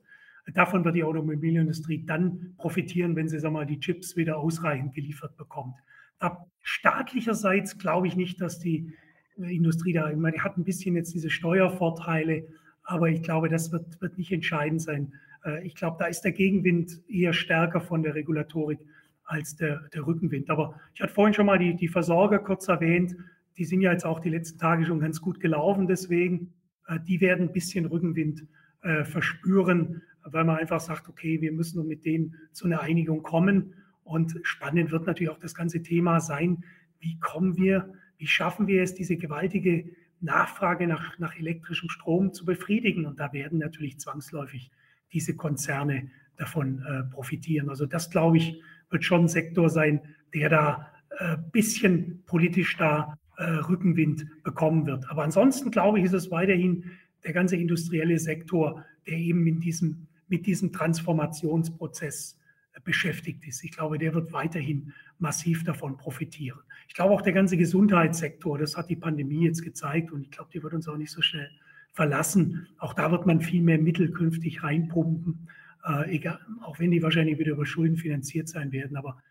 Davon 0.54 0.84
wird 0.84 0.96
die 0.96 1.04
Automobilindustrie 1.04 2.04
dann 2.04 2.54
profitieren, 2.56 3.14
wenn 3.16 3.28
sie 3.28 3.38
sag 3.38 3.52
mal, 3.52 3.66
die 3.66 3.78
Chips 3.78 4.16
wieder 4.16 4.38
ausreichend 4.38 4.94
geliefert 4.94 5.36
bekommt. 5.36 5.76
Da 6.18 6.46
staatlicherseits 6.62 7.78
glaube 7.78 8.06
ich 8.08 8.16
nicht, 8.16 8.40
dass 8.40 8.58
die 8.58 8.92
Industrie 9.36 9.92
da, 9.92 10.10
ich 10.10 10.16
meine, 10.16 10.36
die 10.36 10.42
hat 10.42 10.58
ein 10.58 10.64
bisschen 10.64 10.96
jetzt 10.96 11.14
diese 11.14 11.30
Steuervorteile, 11.30 12.48
aber 12.92 13.08
ich 13.08 13.22
glaube, 13.22 13.48
das 13.48 13.72
wird, 13.72 14.00
wird 14.00 14.18
nicht 14.18 14.32
entscheidend 14.32 14.82
sein. 14.82 15.12
Äh, 15.44 15.66
ich 15.66 15.74
glaube, 15.74 15.96
da 15.98 16.06
ist 16.06 16.22
der 16.22 16.32
Gegenwind 16.32 17.00
eher 17.08 17.32
stärker 17.32 17.80
von 17.80 18.02
der 18.02 18.14
Regulatorik 18.14 18.80
als 19.24 19.56
der, 19.56 19.88
der 19.94 20.06
Rückenwind. 20.06 20.50
Aber 20.50 20.80
ich 20.94 21.00
hatte 21.00 21.12
vorhin 21.12 21.34
schon 21.34 21.46
mal 21.46 21.58
die, 21.58 21.74
die 21.74 21.88
Versorger 21.88 22.38
kurz 22.38 22.68
erwähnt. 22.68 23.16
Die 23.56 23.64
sind 23.64 23.80
ja 23.80 23.92
jetzt 23.92 24.04
auch 24.04 24.20
die 24.20 24.30
letzten 24.30 24.58
Tage 24.58 24.84
schon 24.86 25.00
ganz 25.00 25.20
gut 25.20 25.40
gelaufen. 25.40 25.86
Deswegen, 25.86 26.52
äh, 26.86 26.98
die 27.06 27.20
werden 27.20 27.48
ein 27.48 27.52
bisschen 27.52 27.86
Rückenwind 27.86 28.46
äh, 28.82 29.04
verspüren 29.04 30.02
weil 30.24 30.44
man 30.44 30.56
einfach 30.56 30.80
sagt, 30.80 31.08
okay, 31.08 31.40
wir 31.40 31.52
müssen 31.52 31.86
mit 31.86 32.04
denen 32.04 32.34
zu 32.52 32.66
einer 32.66 32.80
Einigung 32.80 33.22
kommen. 33.22 33.74
Und 34.04 34.38
spannend 34.42 34.90
wird 34.90 35.06
natürlich 35.06 35.30
auch 35.30 35.38
das 35.38 35.54
ganze 35.54 35.82
Thema 35.82 36.20
sein, 36.20 36.64
wie 37.00 37.18
kommen 37.18 37.56
wir, 37.56 37.92
wie 38.18 38.26
schaffen 38.26 38.66
wir 38.66 38.82
es, 38.82 38.94
diese 38.94 39.16
gewaltige 39.16 39.90
Nachfrage 40.22 40.86
nach, 40.86 41.18
nach 41.18 41.36
elektrischem 41.36 41.88
Strom 41.88 42.32
zu 42.32 42.44
befriedigen. 42.44 43.06
Und 43.06 43.20
da 43.20 43.32
werden 43.32 43.58
natürlich 43.58 43.98
zwangsläufig 43.98 44.70
diese 45.12 45.36
Konzerne 45.36 46.10
davon 46.36 46.82
äh, 46.82 47.02
profitieren. 47.12 47.68
Also 47.68 47.86
das, 47.86 48.10
glaube 48.10 48.38
ich, 48.38 48.60
wird 48.90 49.04
schon 49.04 49.22
ein 49.24 49.28
Sektor 49.28 49.68
sein, 49.68 50.00
der 50.34 50.48
da 50.48 50.90
ein 51.18 51.34
äh, 51.34 51.38
bisschen 51.50 52.22
politisch 52.24 52.76
da 52.76 53.18
äh, 53.36 53.44
Rückenwind 53.44 54.26
bekommen 54.42 54.86
wird. 54.86 55.10
Aber 55.10 55.24
ansonsten, 55.24 55.70
glaube 55.70 55.98
ich, 55.98 56.06
ist 56.06 56.14
es 56.14 56.30
weiterhin 56.30 56.90
der 57.24 57.32
ganze 57.32 57.56
industrielle 57.56 58.18
Sektor, 58.18 58.84
der 59.06 59.18
eben 59.18 59.46
in 59.46 59.60
diesem 59.60 60.06
mit 60.32 60.46
diesem 60.46 60.72
Transformationsprozess 60.72 62.38
beschäftigt 62.84 63.46
ist. 63.46 63.64
Ich 63.64 63.72
glaube, 63.72 63.98
der 63.98 64.14
wird 64.14 64.32
weiterhin 64.32 64.92
massiv 65.18 65.64
davon 65.64 65.96
profitieren. 65.96 66.60
Ich 66.88 66.94
glaube 66.94 67.14
auch 67.14 67.22
der 67.22 67.32
ganze 67.32 67.56
Gesundheitssektor, 67.56 68.58
das 68.58 68.76
hat 68.76 68.90
die 68.90 68.96
Pandemie 68.96 69.44
jetzt 69.44 69.62
gezeigt 69.62 70.12
und 70.12 70.22
ich 70.22 70.30
glaube, 70.30 70.50
die 70.52 70.62
wird 70.62 70.74
uns 70.74 70.88
auch 70.88 70.96
nicht 70.96 71.10
so 71.10 71.22
schnell 71.22 71.50
verlassen. 71.92 72.66
Auch 72.78 72.94
da 72.94 73.10
wird 73.10 73.26
man 73.26 73.40
viel 73.40 73.62
mehr 73.62 73.78
Mittel 73.78 74.10
künftig 74.10 74.62
reinpumpen, 74.62 75.48
äh, 75.84 76.14
egal, 76.14 76.40
auch 76.62 76.78
wenn 76.78 76.90
die 76.90 77.02
wahrscheinlich 77.02 77.38
wieder 77.38 77.52
über 77.52 77.66
Schulden 77.66 77.96
finanziert 77.96 78.48
sein 78.48 78.72
werden. 78.72 78.96
Aber 78.96 79.22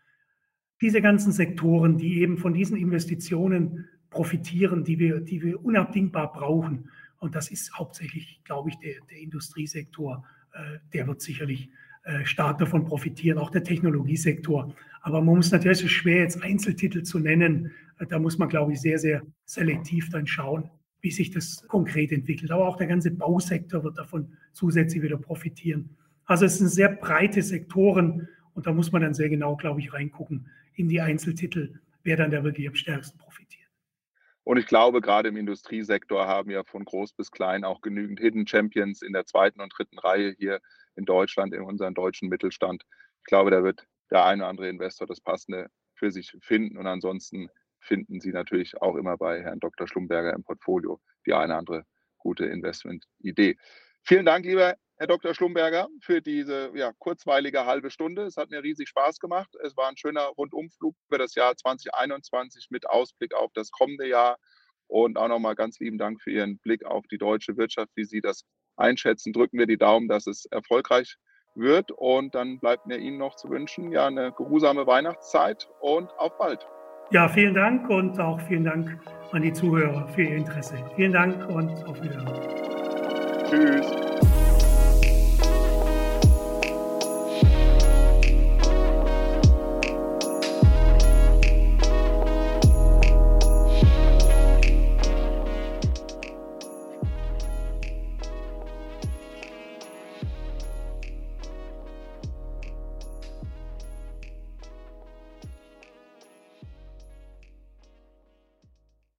diese 0.80 1.00
ganzen 1.00 1.32
Sektoren, 1.32 1.98
die 1.98 2.20
eben 2.20 2.38
von 2.38 2.54
diesen 2.54 2.76
Investitionen 2.76 3.88
profitieren, 4.10 4.84
die 4.84 4.98
wir, 4.98 5.20
die 5.20 5.42
wir 5.42 5.64
unabdingbar 5.64 6.32
brauchen, 6.32 6.88
und 7.18 7.36
das 7.36 7.50
ist 7.50 7.72
hauptsächlich, 7.74 8.40
glaube 8.44 8.70
ich, 8.70 8.78
der, 8.78 8.94
der 9.08 9.18
Industriesektor 9.18 10.24
äh, 10.52 10.78
der 10.92 11.06
wird 11.06 11.20
sicherlich 11.20 11.70
stark 12.24 12.58
davon 12.58 12.84
profitieren, 12.84 13.38
auch 13.38 13.50
der 13.50 13.62
Technologiesektor. 13.62 14.74
Aber 15.02 15.20
man 15.20 15.36
muss 15.36 15.50
natürlich, 15.50 15.78
es 15.78 15.84
ist 15.84 15.90
schwer, 15.90 16.22
jetzt 16.22 16.42
Einzeltitel 16.42 17.02
zu 17.02 17.18
nennen. 17.18 17.72
Äh, 17.98 18.06
da 18.06 18.18
muss 18.18 18.38
man, 18.38 18.48
glaube 18.48 18.72
ich, 18.72 18.80
sehr, 18.80 18.98
sehr 18.98 19.22
selektiv 19.44 20.08
dann 20.10 20.26
schauen, 20.26 20.70
wie 21.00 21.10
sich 21.10 21.30
das 21.30 21.62
konkret 21.68 22.12
entwickelt. 22.12 22.50
Aber 22.50 22.66
auch 22.66 22.76
der 22.76 22.86
ganze 22.86 23.10
Bausektor 23.10 23.82
wird 23.84 23.98
davon 23.98 24.32
zusätzlich 24.52 25.02
wieder 25.02 25.18
profitieren. 25.18 25.96
Also 26.24 26.46
es 26.46 26.58
sind 26.58 26.68
sehr 26.68 26.88
breite 26.88 27.42
Sektoren 27.42 28.28
und 28.54 28.66
da 28.66 28.72
muss 28.72 28.92
man 28.92 29.02
dann 29.02 29.14
sehr 29.14 29.28
genau, 29.28 29.56
glaube 29.56 29.80
ich, 29.80 29.92
reingucken 29.92 30.46
in 30.74 30.88
die 30.88 31.00
Einzeltitel, 31.00 31.80
wer 32.04 32.16
dann 32.16 32.30
da 32.30 32.44
wirklich 32.44 32.68
am 32.68 32.74
stärksten 32.74 33.18
profitiert. 33.18 33.61
Und 34.44 34.56
ich 34.56 34.66
glaube, 34.66 35.00
gerade 35.00 35.28
im 35.28 35.36
Industriesektor 35.36 36.26
haben 36.26 36.48
wir 36.48 36.64
von 36.64 36.84
groß 36.84 37.12
bis 37.12 37.30
klein 37.30 37.64
auch 37.64 37.80
genügend 37.80 38.18
Hidden 38.20 38.46
Champions 38.46 39.02
in 39.02 39.12
der 39.12 39.24
zweiten 39.24 39.60
und 39.60 39.72
dritten 39.76 39.98
Reihe 39.98 40.34
hier 40.36 40.60
in 40.96 41.04
Deutschland, 41.04 41.54
in 41.54 41.62
unserem 41.62 41.94
deutschen 41.94 42.28
Mittelstand. 42.28 42.84
Ich 43.20 43.26
glaube, 43.26 43.50
da 43.50 43.62
wird 43.62 43.86
der 44.10 44.24
eine 44.24 44.42
oder 44.42 44.50
andere 44.50 44.68
Investor 44.68 45.06
das 45.06 45.20
Passende 45.20 45.68
für 45.94 46.10
sich 46.10 46.36
finden. 46.40 46.76
Und 46.76 46.86
ansonsten 46.86 47.48
finden 47.78 48.20
Sie 48.20 48.32
natürlich 48.32 48.80
auch 48.82 48.96
immer 48.96 49.16
bei 49.16 49.42
Herrn 49.42 49.60
Dr. 49.60 49.86
Schlumberger 49.86 50.32
im 50.32 50.42
Portfolio 50.42 51.00
die 51.26 51.32
eine 51.32 51.52
oder 51.52 51.58
andere 51.58 51.86
gute 52.18 52.46
Investmentidee. 52.46 53.56
Vielen 54.02 54.26
Dank, 54.26 54.44
lieber 54.44 54.76
Herr 55.02 55.08
Dr. 55.08 55.34
Schlumberger, 55.34 55.88
für 56.00 56.22
diese 56.22 56.70
ja, 56.76 56.92
kurzweilige 57.00 57.66
halbe 57.66 57.90
Stunde. 57.90 58.22
Es 58.22 58.36
hat 58.36 58.50
mir 58.50 58.62
riesig 58.62 58.88
Spaß 58.88 59.18
gemacht. 59.18 59.48
Es 59.64 59.76
war 59.76 59.88
ein 59.88 59.96
schöner 59.96 60.26
Rundumflug 60.38 60.94
über 61.08 61.18
das 61.18 61.34
Jahr 61.34 61.56
2021 61.56 62.68
mit 62.70 62.88
Ausblick 62.88 63.34
auf 63.34 63.50
das 63.52 63.72
kommende 63.72 64.06
Jahr. 64.06 64.36
Und 64.86 65.18
auch 65.18 65.26
nochmal 65.26 65.56
ganz 65.56 65.80
lieben 65.80 65.98
Dank 65.98 66.22
für 66.22 66.30
Ihren 66.30 66.58
Blick 66.58 66.84
auf 66.84 67.04
die 67.10 67.18
deutsche 67.18 67.56
Wirtschaft, 67.56 67.90
wie 67.96 68.04
Sie 68.04 68.20
das 68.20 68.44
einschätzen. 68.76 69.32
Drücken 69.32 69.58
wir 69.58 69.66
die 69.66 69.76
Daumen, 69.76 70.06
dass 70.06 70.28
es 70.28 70.44
erfolgreich 70.52 71.16
wird. 71.56 71.90
Und 71.90 72.36
dann 72.36 72.60
bleibt 72.60 72.86
mir 72.86 72.98
Ihnen 72.98 73.18
noch 73.18 73.34
zu 73.34 73.50
wünschen, 73.50 73.90
ja, 73.90 74.06
eine 74.06 74.30
geruhsame 74.30 74.86
Weihnachtszeit 74.86 75.68
und 75.80 76.12
auf 76.16 76.38
bald. 76.38 76.64
Ja, 77.10 77.28
vielen 77.28 77.54
Dank 77.54 77.90
und 77.90 78.20
auch 78.20 78.40
vielen 78.42 78.62
Dank 78.62 79.00
an 79.32 79.42
die 79.42 79.52
Zuhörer 79.52 80.06
für 80.10 80.22
Ihr 80.22 80.36
Interesse. 80.36 80.76
Vielen 80.94 81.12
Dank 81.12 81.48
und 81.48 81.70
auf 81.86 82.00
Wiedersehen. 82.00 82.38
Tschüss. 83.50 84.01